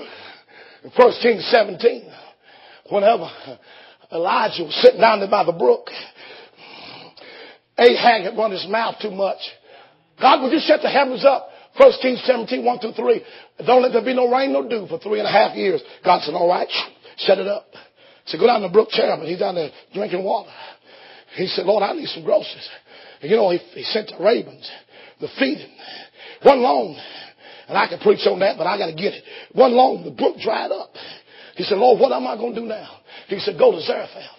[0.84, 2.12] In 1 Kings 17,
[2.90, 3.30] whenever
[4.12, 5.90] Elijah was sitting down there by the brook,
[7.78, 9.40] Ahab had run his mouth too much.
[10.20, 11.50] God, would you shut the heavens up?
[11.82, 13.24] 1 Kings 17, 1 through 3.
[13.65, 15.82] Don't let there be no rain, no dew for three and a half years.
[16.06, 16.70] God said, all right,
[17.17, 17.65] shut it up.
[18.26, 19.28] He said, go down to Brook Cherith.
[19.28, 20.52] He's down there drinking water.
[21.36, 22.70] He said, Lord, I need some groceries.
[23.22, 24.70] And you know, he, he sent the ravens
[25.22, 25.70] the feeding.
[26.44, 26.98] One long,
[27.70, 29.24] and I can preach on that, but I got to get it.
[29.54, 30.89] One long, the brook dried up.
[31.56, 33.00] He said, Lord, what am I going to do now?
[33.28, 34.38] He said, go to Zarephath.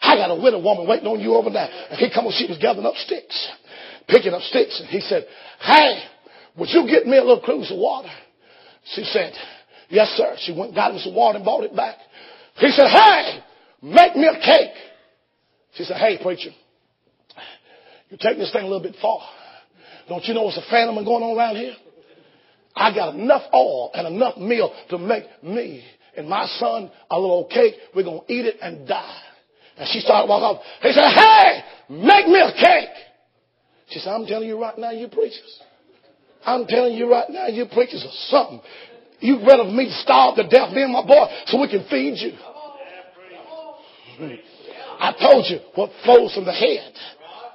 [0.00, 1.68] I got a widow woman waiting on you over there.
[1.90, 3.34] And he come and she was gathering up sticks,
[4.08, 4.80] picking up sticks.
[4.80, 5.26] And he said,
[5.60, 6.02] hey,
[6.58, 8.10] would you get me a little cruse of water?
[8.94, 9.32] She said,
[9.88, 10.36] yes, sir.
[10.40, 11.96] She went, got him some water and brought it back.
[12.56, 13.40] He said, hey,
[13.82, 14.74] make me a cake.
[15.74, 16.50] She said, hey, preacher,
[18.10, 19.20] you're taking this thing a little bit far.
[20.08, 21.74] Don't you know it's a famine going on around here?
[22.74, 25.84] I got enough oil and enough meal to make me
[26.16, 27.74] and my son a little cake.
[27.94, 29.20] We're going to eat it and die.
[29.78, 30.62] And she started walking off.
[30.82, 32.90] He said, hey, make me a cake.
[33.88, 35.60] She said, I'm telling you right now, you preachers.
[36.44, 38.60] I'm telling you right now, you preachers are something.
[39.20, 42.32] You rather me starve to death, and my boy, so we can feed you.
[44.98, 46.92] I told you what flows from the head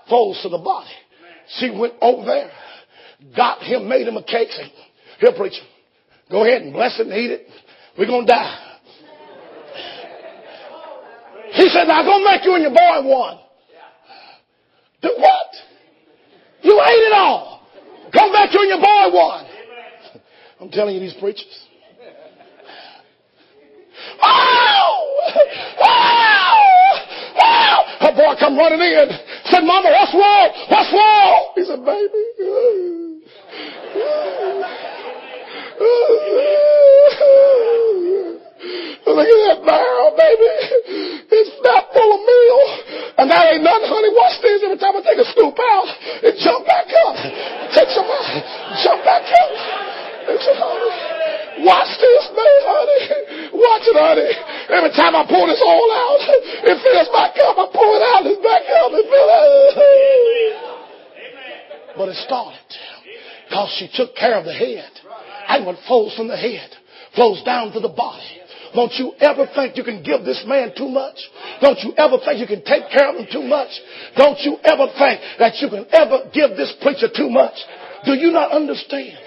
[0.08, 0.90] flows to the body.
[1.60, 2.52] She went over there,
[3.36, 4.50] got him, made him a cake.
[4.52, 4.72] Said,
[5.20, 5.64] Here, preacher,
[6.30, 7.48] go ahead and bless it and eat it.
[7.98, 8.64] We're going to die.
[11.54, 13.40] He said, i now go make you and your boy one.
[15.02, 15.48] Do what?
[16.62, 17.47] You ate it all.
[18.18, 19.46] Come back and your boy one.
[20.60, 21.68] I'm telling you, these preachers.
[24.24, 25.32] Oh!
[25.82, 27.00] Oh!
[27.44, 27.84] Oh!
[28.00, 29.10] Her boy come running in.
[29.46, 30.50] Said, Mama, what's wrong?
[30.70, 31.52] What's wrong?
[31.56, 32.24] He said, baby.
[39.08, 40.52] Look at that barrel, baby.
[41.32, 42.87] It's not full of meal.
[43.18, 44.14] And that ain't nothing, honey.
[44.14, 44.62] Watch this.
[44.62, 45.90] Every time I take a scoop out,
[46.22, 47.18] it jump back up.
[47.74, 48.30] Take some out.
[48.86, 49.50] Jump back up.
[50.28, 53.02] Watch this, man, honey.
[53.58, 54.32] Watch it, honey.
[54.70, 56.22] Every time I pour this all out,
[56.62, 57.58] it fills back up.
[57.58, 58.94] I pour it out, it's back up.
[58.94, 59.74] It fills
[61.98, 62.70] But it started
[63.50, 64.92] because she took care of the head.
[65.48, 66.70] And what flows from the head
[67.16, 68.42] flows down to the body.
[68.78, 71.18] Don't you ever think you can give this man too much?
[71.62, 73.74] Don't you ever think you can take care of him too much?
[74.16, 77.58] Don't you ever think that you can ever give this preacher too much?
[78.06, 79.18] Do you not understand?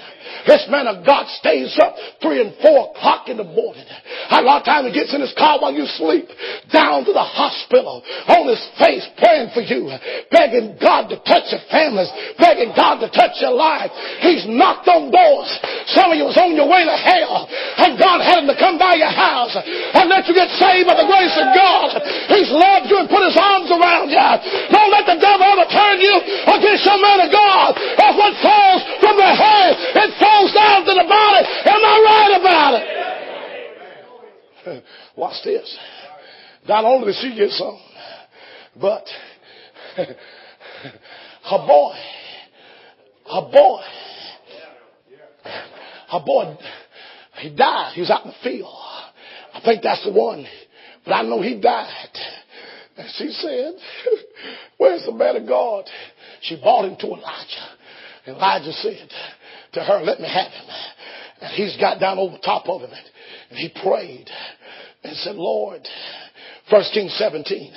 [0.46, 3.86] This man of God stays up three and four o'clock in the morning.
[4.30, 6.28] A lot of times he gets in his car while you sleep,
[6.72, 9.90] down to the hospital, on his face praying for you,
[10.30, 13.90] begging God to touch your families, begging God to touch your life.
[14.20, 15.50] He's knocked on doors.
[15.92, 18.78] Some of you was on your way to hell, and God had him to come
[18.78, 21.88] by your house and let you get saved by the grace of God.
[22.30, 24.28] He's loved you and put his arms around you.
[24.70, 26.14] Don't let the devil overturn you
[26.46, 27.74] against your man of God.
[27.98, 29.72] That's what falls from the head.
[30.10, 31.46] It falls down to the body.
[31.66, 32.74] Am I right about
[34.66, 34.84] it?
[35.16, 35.78] Watch this.
[36.66, 37.78] Not only did she get some,
[38.80, 39.04] but
[39.96, 41.94] her boy,
[43.32, 43.82] her boy,
[46.10, 46.56] her boy,
[47.38, 47.92] he died.
[47.94, 48.74] He was out in the field.
[49.54, 50.44] I think that's the one.
[51.04, 52.18] But I know he died.
[52.96, 53.74] And she said,
[54.76, 55.84] Where's the man of God?
[56.42, 57.68] She brought him to Elijah.
[58.26, 59.08] Elijah said,
[59.72, 60.66] to her, let me have him.
[61.40, 62.90] And he's got down over top of him
[63.50, 64.28] and he prayed
[65.02, 65.86] and said, Lord,
[66.70, 67.72] First Kings 17,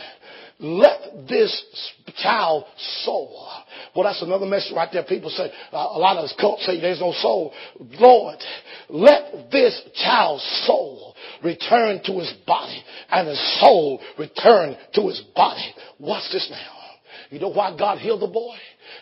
[0.60, 2.66] let this child
[3.04, 3.50] soul.
[3.96, 5.04] Well, that's another message right there.
[5.04, 7.54] People say, uh, a lot of cults say there's no soul.
[7.80, 8.38] Lord,
[8.90, 15.74] let this child's soul return to his body and his soul return to his body.
[16.00, 16.84] Watch this now.
[17.30, 18.56] You know why God healed the boy?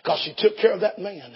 [0.04, 1.32] Because she took care of that man.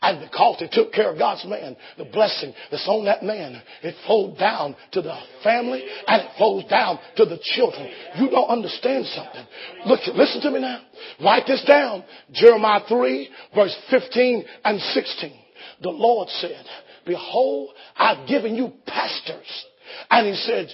[0.00, 3.94] And because they took care of God's man, the blessing that's on that man, it
[4.06, 7.90] flowed down to the family and it flows down to the children.
[8.18, 9.46] You don't understand something.
[9.84, 10.80] Look, listen to me now.
[11.22, 12.04] Write this down.
[12.32, 15.32] Jeremiah 3 verse 15 and 16.
[15.82, 16.64] The Lord said,
[17.04, 19.66] behold, I've given you pastors.
[20.10, 20.68] And he said,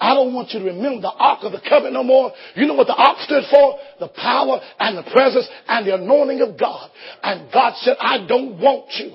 [0.00, 2.32] I don't want you to remember the Ark of the Covenant no more.
[2.54, 3.78] You know what the Ark stood for?
[4.00, 6.90] The power and the presence and the anointing of God.
[7.22, 9.12] And God said, I don't want you.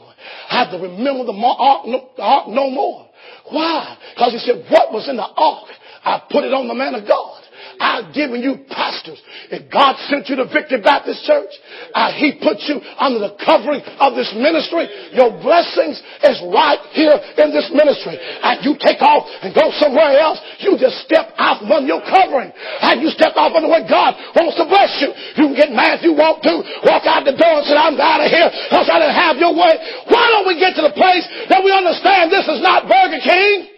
[0.50, 3.10] I have to remember the Ark no, ark no more.
[3.50, 3.98] Why?
[4.14, 5.68] Because he said, what was in the Ark?
[6.04, 7.41] I put it on the man of God.
[7.82, 9.18] I've given you pastors.
[9.50, 11.50] If God sent you to Victory Baptist Church,
[11.98, 14.86] uh, He put you under the covering of this ministry.
[15.18, 18.22] Your blessings is right here in this ministry.
[18.22, 20.38] And you take off and go somewhere else.
[20.62, 22.54] You just step out from your covering.
[22.54, 25.10] And you step off under what God wants to bless you.
[25.42, 26.62] You can get mad if you want to.
[26.86, 29.58] Walk out the door and say, I'm out of here because I didn't have your
[29.58, 29.74] way.
[30.06, 33.72] Why don't we get to the place that we understand this is not Burger King?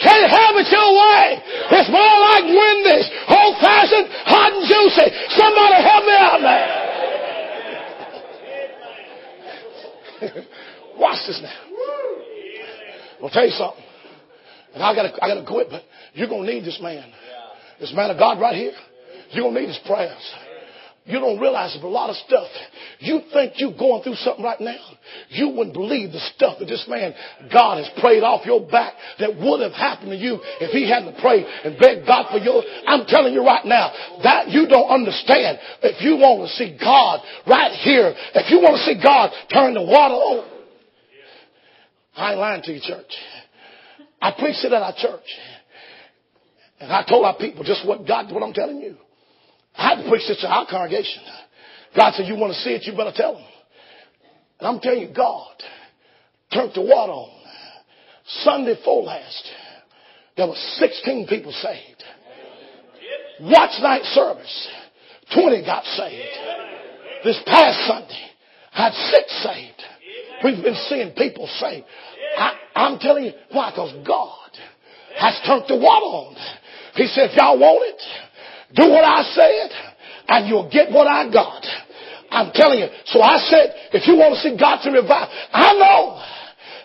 [0.00, 1.40] Can't have it your way.
[1.80, 3.08] It's more like Wendy's.
[3.28, 5.08] Old fashioned, hot and juicy.
[5.34, 6.68] Somebody help me out there.
[11.00, 11.56] Watch this now.
[13.22, 13.84] I'll tell you something.
[14.74, 15.82] And I gotta, I gotta quit, but
[16.14, 17.12] you're gonna need this man.
[17.80, 18.72] This man of God right here.
[19.30, 20.34] You're gonna need his prayers.
[21.10, 22.46] You don't realize a lot of stuff.
[23.00, 24.78] You think you're going through something right now.
[25.28, 27.14] You wouldn't believe the stuff that this man,
[27.52, 31.18] God has prayed off your back that would have happened to you if he hadn't
[31.18, 33.92] prayed and begged God for your, I'm telling you right now,
[34.22, 35.58] that you don't understand.
[35.82, 39.74] If you want to see God right here, if you want to see God turn
[39.74, 40.46] the water on,
[42.16, 43.12] I ain't lying to you, church.
[44.22, 45.26] I preached it at our church.
[46.80, 48.96] And I told our people just what God, what I'm telling you.
[49.76, 51.22] I had to preach this to our congregation.
[51.96, 53.44] God said, you want to see it, you better tell them.
[54.60, 55.54] And I'm telling you, God
[56.52, 57.40] turned the water on.
[58.42, 59.50] Sunday full last,
[60.36, 62.04] there were 16 people saved.
[63.40, 64.68] Watch night service,
[65.34, 66.36] 20 got saved.
[67.24, 68.30] This past Sunday,
[68.72, 69.82] had six saved.
[70.44, 71.84] We've been seeing people saved.
[72.36, 73.70] I, I'm telling you, why?
[73.70, 74.50] Because God
[75.18, 76.36] has turned the water on.
[76.94, 78.02] He said, if y'all want it,
[78.74, 79.70] do what I said,
[80.28, 81.64] and you'll get what I got.
[82.30, 82.88] I'm telling you.
[83.06, 86.22] So I said, if you want to see God to revive, I know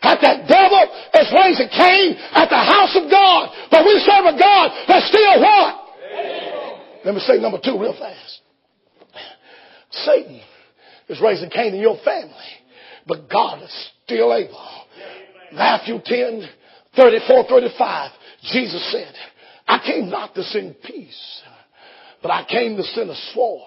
[0.01, 0.83] that that devil
[1.13, 5.41] is raising Cain at the house of God, but we serve a God that's still
[5.41, 5.85] what?
[7.05, 8.41] Let me say number two real fast.
[9.91, 10.41] Satan
[11.07, 12.33] is raising Cain in your family,
[13.05, 14.85] but God is still able.
[15.53, 16.49] Matthew 10,
[16.95, 18.11] 34, 35,
[18.51, 19.13] Jesus said,
[19.67, 21.41] I came not to send peace,
[22.25, 23.61] but I came to send a sword.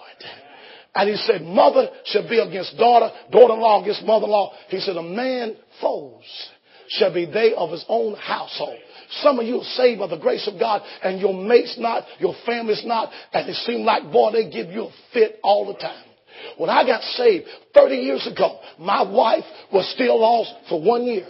[0.93, 4.51] And he said, mother shall be against daughter, daughter-in-law against mother-in-law.
[4.67, 6.49] He said, a man foes
[6.89, 8.77] shall be they of his own household.
[9.21, 12.35] Some of you are saved by the grace of God and your mate's not, your
[12.45, 16.08] family's not, and it seems like, boy, they give you a fit all the time.
[16.57, 21.27] When I got saved 30 years ago, my wife was still lost for one year.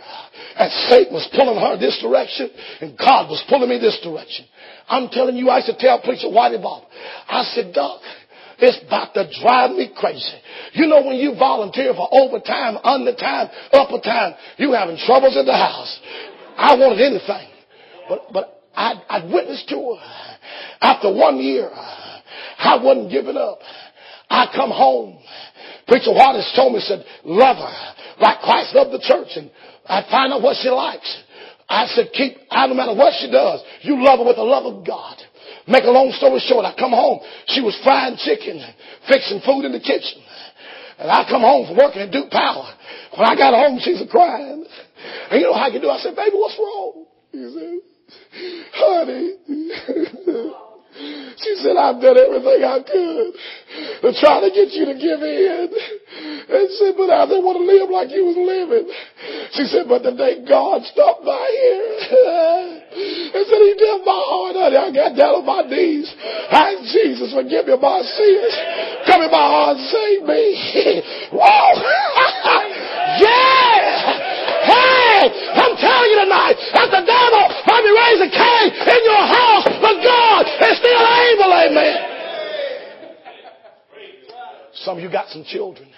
[0.57, 2.49] And Satan was pulling her this direction,
[2.81, 4.45] and God was pulling me this direction.
[4.87, 6.83] I'm telling you, I used to tell preacher Whitey Bob,
[7.27, 8.01] I said, Doc,
[8.61, 10.35] it's about to drive me crazy.
[10.73, 15.55] You know when you volunteer for overtime, undertime, upper time, you having troubles in the
[15.55, 15.99] house.
[16.57, 17.47] I wanted anything.
[18.09, 20.37] But, but I, I witnessed to her.
[20.81, 23.59] After one year, I wasn't giving up.
[24.29, 25.19] I come home.
[25.87, 29.35] Preacher Waters told me, said, love her like Christ loved the church.
[29.35, 29.49] And
[29.87, 31.07] I find out what she likes.
[31.67, 34.65] I said, keep, I no matter what she does, you love her with the love
[34.65, 35.17] of God.
[35.67, 37.19] Make a long story short, I come home.
[37.47, 38.61] She was frying chicken,
[39.07, 40.21] fixing food in the kitchen.
[40.97, 42.73] And I come home from working at Duke Power.
[43.15, 44.65] When I got home, she's crying.
[45.31, 45.89] And you know how I can do?
[45.89, 47.05] I said, baby, what's wrong?
[47.31, 47.79] He said,
[48.73, 49.37] honey,
[51.39, 53.31] she said, I've done everything I could
[54.03, 55.71] to try to get you to give in.
[56.49, 58.91] And said, but I didn't want to live like you was living.
[59.55, 62.79] She said, but the day God stopped by here
[63.31, 64.75] and said, he did my heart, honey.
[64.75, 66.09] I got down on my knees.
[66.51, 68.53] I Jesus, forgive me my sins.
[69.07, 70.43] Come in my heart and save me.
[71.39, 71.63] Whoa!
[73.23, 74.19] yeah!
[74.65, 75.23] Hey,
[75.55, 80.03] I'm telling you tonight that the devil might be raising Cain in your house, but
[80.03, 82.05] God is still able, amen.
[84.73, 85.89] Some of you got some children.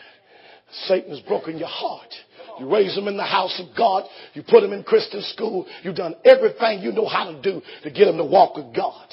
[0.87, 2.13] Satan has broken your heart.
[2.59, 4.03] You raise them in the house of God.
[4.33, 5.67] You put them in Christian school.
[5.83, 9.07] You've done everything you know how to do to get them to walk with God.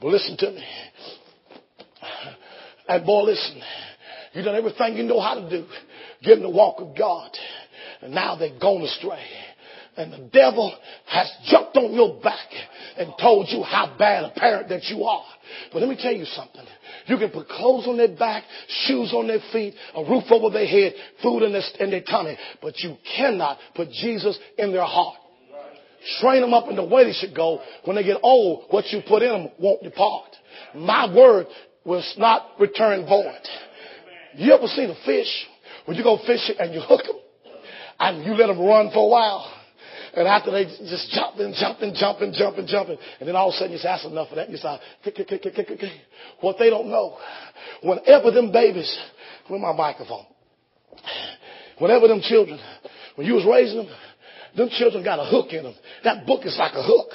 [0.00, 0.64] But listen to me.
[2.88, 3.62] And boy, listen,
[4.34, 5.64] You've done everything you know how to do.
[6.22, 7.30] Get them to walk with God.
[8.02, 9.24] And now they've gone astray.
[9.96, 12.48] And the devil has jumped on your back
[12.96, 15.24] and told you how bad a parent that you are.
[15.72, 16.64] But let me tell you something.
[17.06, 18.44] You can put clothes on their back,
[18.86, 22.36] shoes on their feet, a roof over their head, food in their, in their tummy,
[22.62, 25.16] but you cannot put Jesus in their heart.
[26.20, 27.60] Train them up in the way they should go.
[27.84, 30.36] When they get old, what you put in them won't depart.
[30.74, 31.46] My word
[31.84, 33.40] will not return void.
[34.36, 35.46] You ever seen a fish
[35.86, 37.16] when you go fishing and you hook them
[37.98, 39.53] and you let them run for a while?
[40.16, 43.72] And after they just jumping, jumping, jumping, jumping, jumping, and then all of a sudden
[43.72, 44.48] you say, that's enough of that.
[44.48, 44.78] And you say.
[46.40, 47.16] What they don't know,
[47.82, 48.96] whenever them babies,
[49.50, 50.26] with my microphone,
[51.78, 52.58] whenever them children,
[53.16, 53.88] when you was raising them,
[54.56, 55.74] them children got a hook in them.
[56.04, 57.10] That book is like a hook.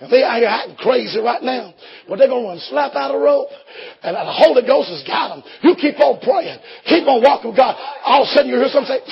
[0.00, 1.74] And they out here acting crazy right now.
[2.08, 3.48] But they're going to run slap out a rope.
[4.02, 5.42] And the Holy Ghost has got them.
[5.62, 6.58] You keep on praying.
[6.86, 7.74] Keep on walking with God.
[8.04, 9.02] All of a sudden you hear something say,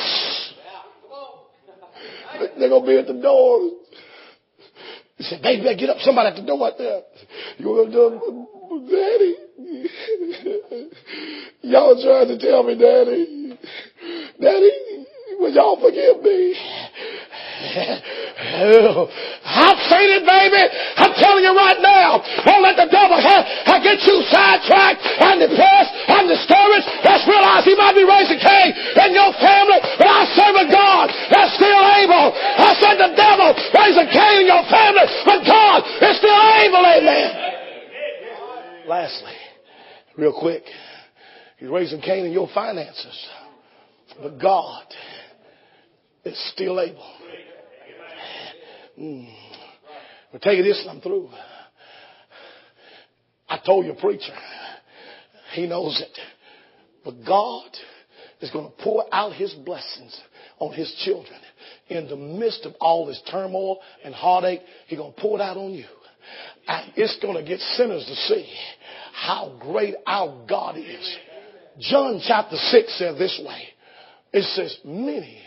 [2.58, 3.70] they're going to be at the door.
[5.16, 5.98] He said, baby, get up.
[6.00, 7.02] Somebody at the door right there.
[7.58, 8.46] You going to do
[8.90, 9.36] Daddy.
[11.62, 13.58] y'all trying to tell me, Daddy.
[14.40, 15.06] Daddy,
[15.38, 16.81] will y'all forgive me?
[19.62, 20.62] I've seen it, baby.
[20.98, 22.18] I'm telling you right now.
[22.42, 26.86] Don't let the devil have, have get you sidetracked and depressed and discouraged.
[27.06, 31.06] Let's realize he might be raising Cain in your family, but I serve a God
[31.30, 32.34] that's still able.
[32.34, 36.82] I said the devil raising Cain in your family, but God is still able.
[36.82, 37.30] Amen.
[38.90, 39.38] Lastly,
[40.18, 40.66] real quick,
[41.62, 43.28] he's raising Cain in your finances,
[44.18, 44.82] but God
[46.24, 47.06] is still able.
[48.98, 49.32] Mm.
[50.32, 51.28] I'll tell you this I'm through.
[53.48, 54.32] I told your preacher.
[55.52, 56.18] He knows it.
[57.04, 57.70] But God
[58.40, 60.18] is going to pour out his blessings
[60.58, 61.38] on his children.
[61.88, 65.56] In the midst of all this turmoil and heartache, he's going to pour it out
[65.56, 65.84] on you.
[66.66, 68.50] And it's going to get sinners to see
[69.12, 71.16] how great our God is.
[71.78, 73.68] John chapter 6 says this way.
[74.32, 75.38] It says, many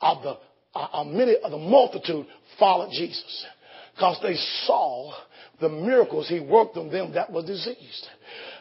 [0.00, 0.38] of the,
[0.78, 2.26] uh, many of the multitude
[2.58, 3.46] followed Jesus
[3.94, 4.36] because they
[4.66, 5.12] saw
[5.60, 8.06] the miracles he worked on them that were diseased.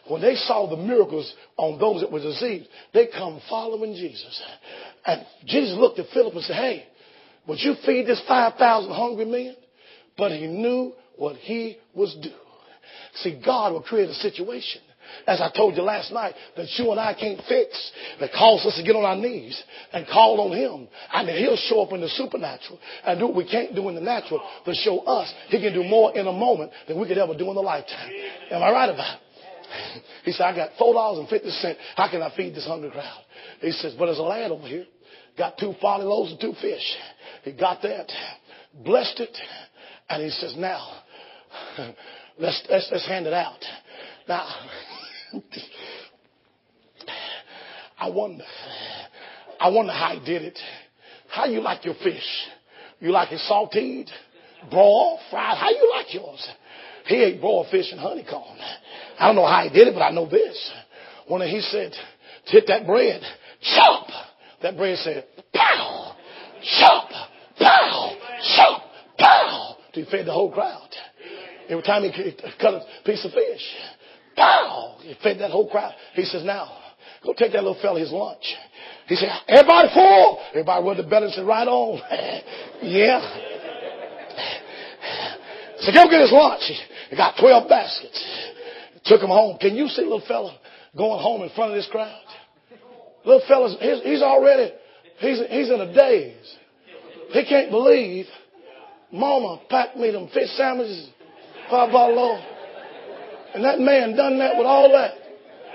[0.08, 4.42] When they saw the miracles on those that were diseased, they come following Jesus.
[5.06, 6.86] And Jesus looked at Philip and said, Hey,
[7.48, 9.56] would you feed this 5,000 hungry men?
[10.18, 12.36] But he knew what he was doing.
[13.16, 14.82] See, God will create a situation
[15.28, 18.76] as I told you last night, that you and I can't fix, that calls us
[18.78, 19.62] to get on our knees
[19.94, 20.88] and call on Him.
[21.12, 23.96] I mean, He'll show up in the supernatural and do what we can't do in
[23.96, 27.18] the natural to show us He can do more in a moment than we could
[27.18, 28.12] ever do in a lifetime.
[28.52, 29.22] Am I right about it?
[30.24, 31.76] He said, I got $4.50.
[31.96, 33.22] How can I feed this hungry crowd?
[33.62, 34.86] He says, but there's a lad over here.
[35.38, 36.84] Got two falling loaves and two fish.
[37.44, 38.12] He got that,
[38.84, 39.38] blessed it,
[40.10, 41.02] and he says, now,
[42.38, 43.60] let's, let's, let's hand it out.
[44.28, 44.48] Now,
[48.00, 48.44] I wonder.
[49.60, 50.60] I wonder how he did it.
[51.30, 52.48] How you like your fish?
[53.00, 54.10] You like it sauteed,
[54.70, 55.58] broiled, fried?
[55.58, 56.48] How you like yours?
[57.06, 58.58] He ate broiled fish and honeycomb.
[59.20, 60.72] I don't know how he did it, but I know this.
[61.28, 61.94] When he said,
[62.46, 63.22] hit that bread,
[63.62, 64.08] chop.
[64.62, 66.16] That bread said, pow,
[66.80, 67.10] chop,
[67.58, 68.16] pow,
[68.56, 68.84] chop,
[69.18, 69.76] pow.
[69.94, 70.90] He fed the whole crowd.
[71.70, 72.12] Every time he
[72.60, 73.76] cut a piece of fish,
[74.42, 74.96] Pow!
[75.02, 75.94] He fed that whole crowd.
[76.14, 76.72] He says, now,
[77.24, 78.44] go take that little fella his lunch.
[79.08, 80.40] He said, everybody full?
[80.50, 82.02] Everybody rubbed the belly and said, right on.
[82.82, 83.22] yeah.
[85.82, 86.72] So go get his lunch.
[87.10, 88.50] He got 12 baskets.
[89.06, 89.58] Took him home.
[89.60, 90.58] Can you see little fella
[90.98, 92.22] going home in front of this crowd?
[93.26, 94.74] Little fella's, he's, already,
[95.20, 96.58] he's, he's in a daze.
[97.30, 98.26] He can't believe
[99.12, 101.10] mama packed me them fish sandwiches,
[101.70, 102.44] five bottle.
[103.54, 105.12] And that man done that with all that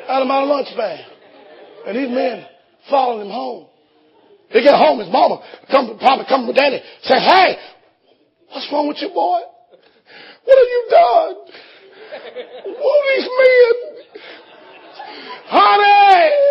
[0.08, 1.04] out of my lunch bag.
[1.86, 2.46] And these men
[2.88, 3.66] following him home.
[4.50, 7.56] He get home, his mama come, probably come with daddy, say, hey,
[8.48, 9.40] what's wrong with you, boy?
[10.44, 11.34] What have you done?
[12.78, 13.74] What are these men?
[15.48, 16.46] Honey!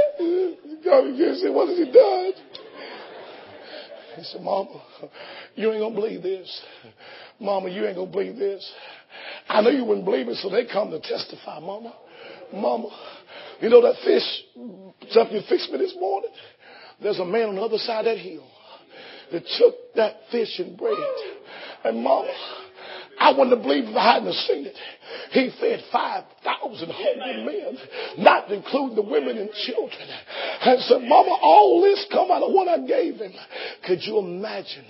[0.83, 1.03] God
[1.37, 2.33] said, what has he done?
[4.17, 4.81] He said, Mama,
[5.55, 6.61] you ain't gonna believe this.
[7.39, 8.71] Mama, you ain't gonna believe this.
[9.49, 11.93] I know you wouldn't believe it, so they come to testify, Mama.
[12.53, 12.89] Mama,
[13.59, 14.23] you know that fish
[15.09, 16.31] stuff you fixed me this morning?
[17.01, 18.47] There's a man on the other side of that hill
[19.31, 20.95] that took that fish and bread.
[21.83, 22.33] And Mama,
[23.19, 24.75] I wouldn't have believed if I hadn't seen it.
[25.31, 27.77] He fed 5,000 hungry men,
[28.17, 30.07] not including the women and children.
[30.61, 33.33] And said, Mama, all this come out of what I gave him.
[33.85, 34.85] Could you imagine?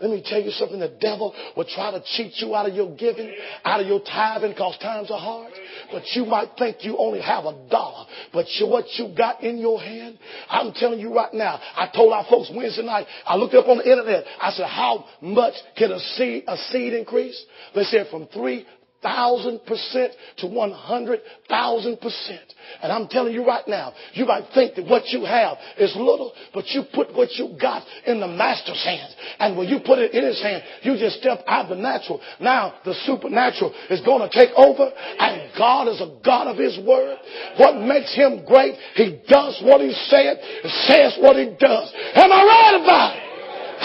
[0.00, 0.78] Let me tell you something.
[0.78, 4.52] The devil will try to cheat you out of your giving, out of your tithing
[4.52, 5.52] because times are hard.
[5.92, 8.06] But you might think you only have a dollar.
[8.32, 10.18] But you, what you got in your hand,
[10.48, 11.60] I'm telling you right now.
[11.76, 14.24] I told our folks Wednesday night, I looked up on the internet.
[14.40, 17.44] I said, how much can a seed, a seed increase?
[17.74, 18.66] They said from three
[19.04, 22.40] thousand percent to one hundred thousand percent.
[22.82, 26.32] And I'm telling you right now, you might think that what you have is little,
[26.54, 29.14] but you put what you got in the master's hands.
[29.38, 32.20] And when you put it in his hand, you just step out of the natural.
[32.40, 36.78] Now the supernatural is going to take over and God is a God of his
[36.84, 37.18] word.
[37.58, 38.74] What makes him great?
[38.94, 41.92] He does what he said, and says what he does.
[42.14, 43.33] Am I right about it?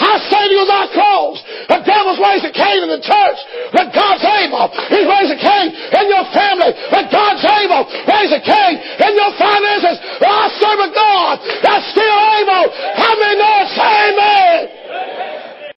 [0.00, 1.38] Our Savior was our cause.
[1.68, 3.38] The devil's raising Cain in the church,
[3.70, 4.72] but God's able.
[4.88, 7.84] He's raising Cain in your family, but God's able.
[8.08, 10.00] Raising Cain in your finances.
[10.24, 12.64] I serve a God that's still able.
[12.96, 14.79] How many know it's amen?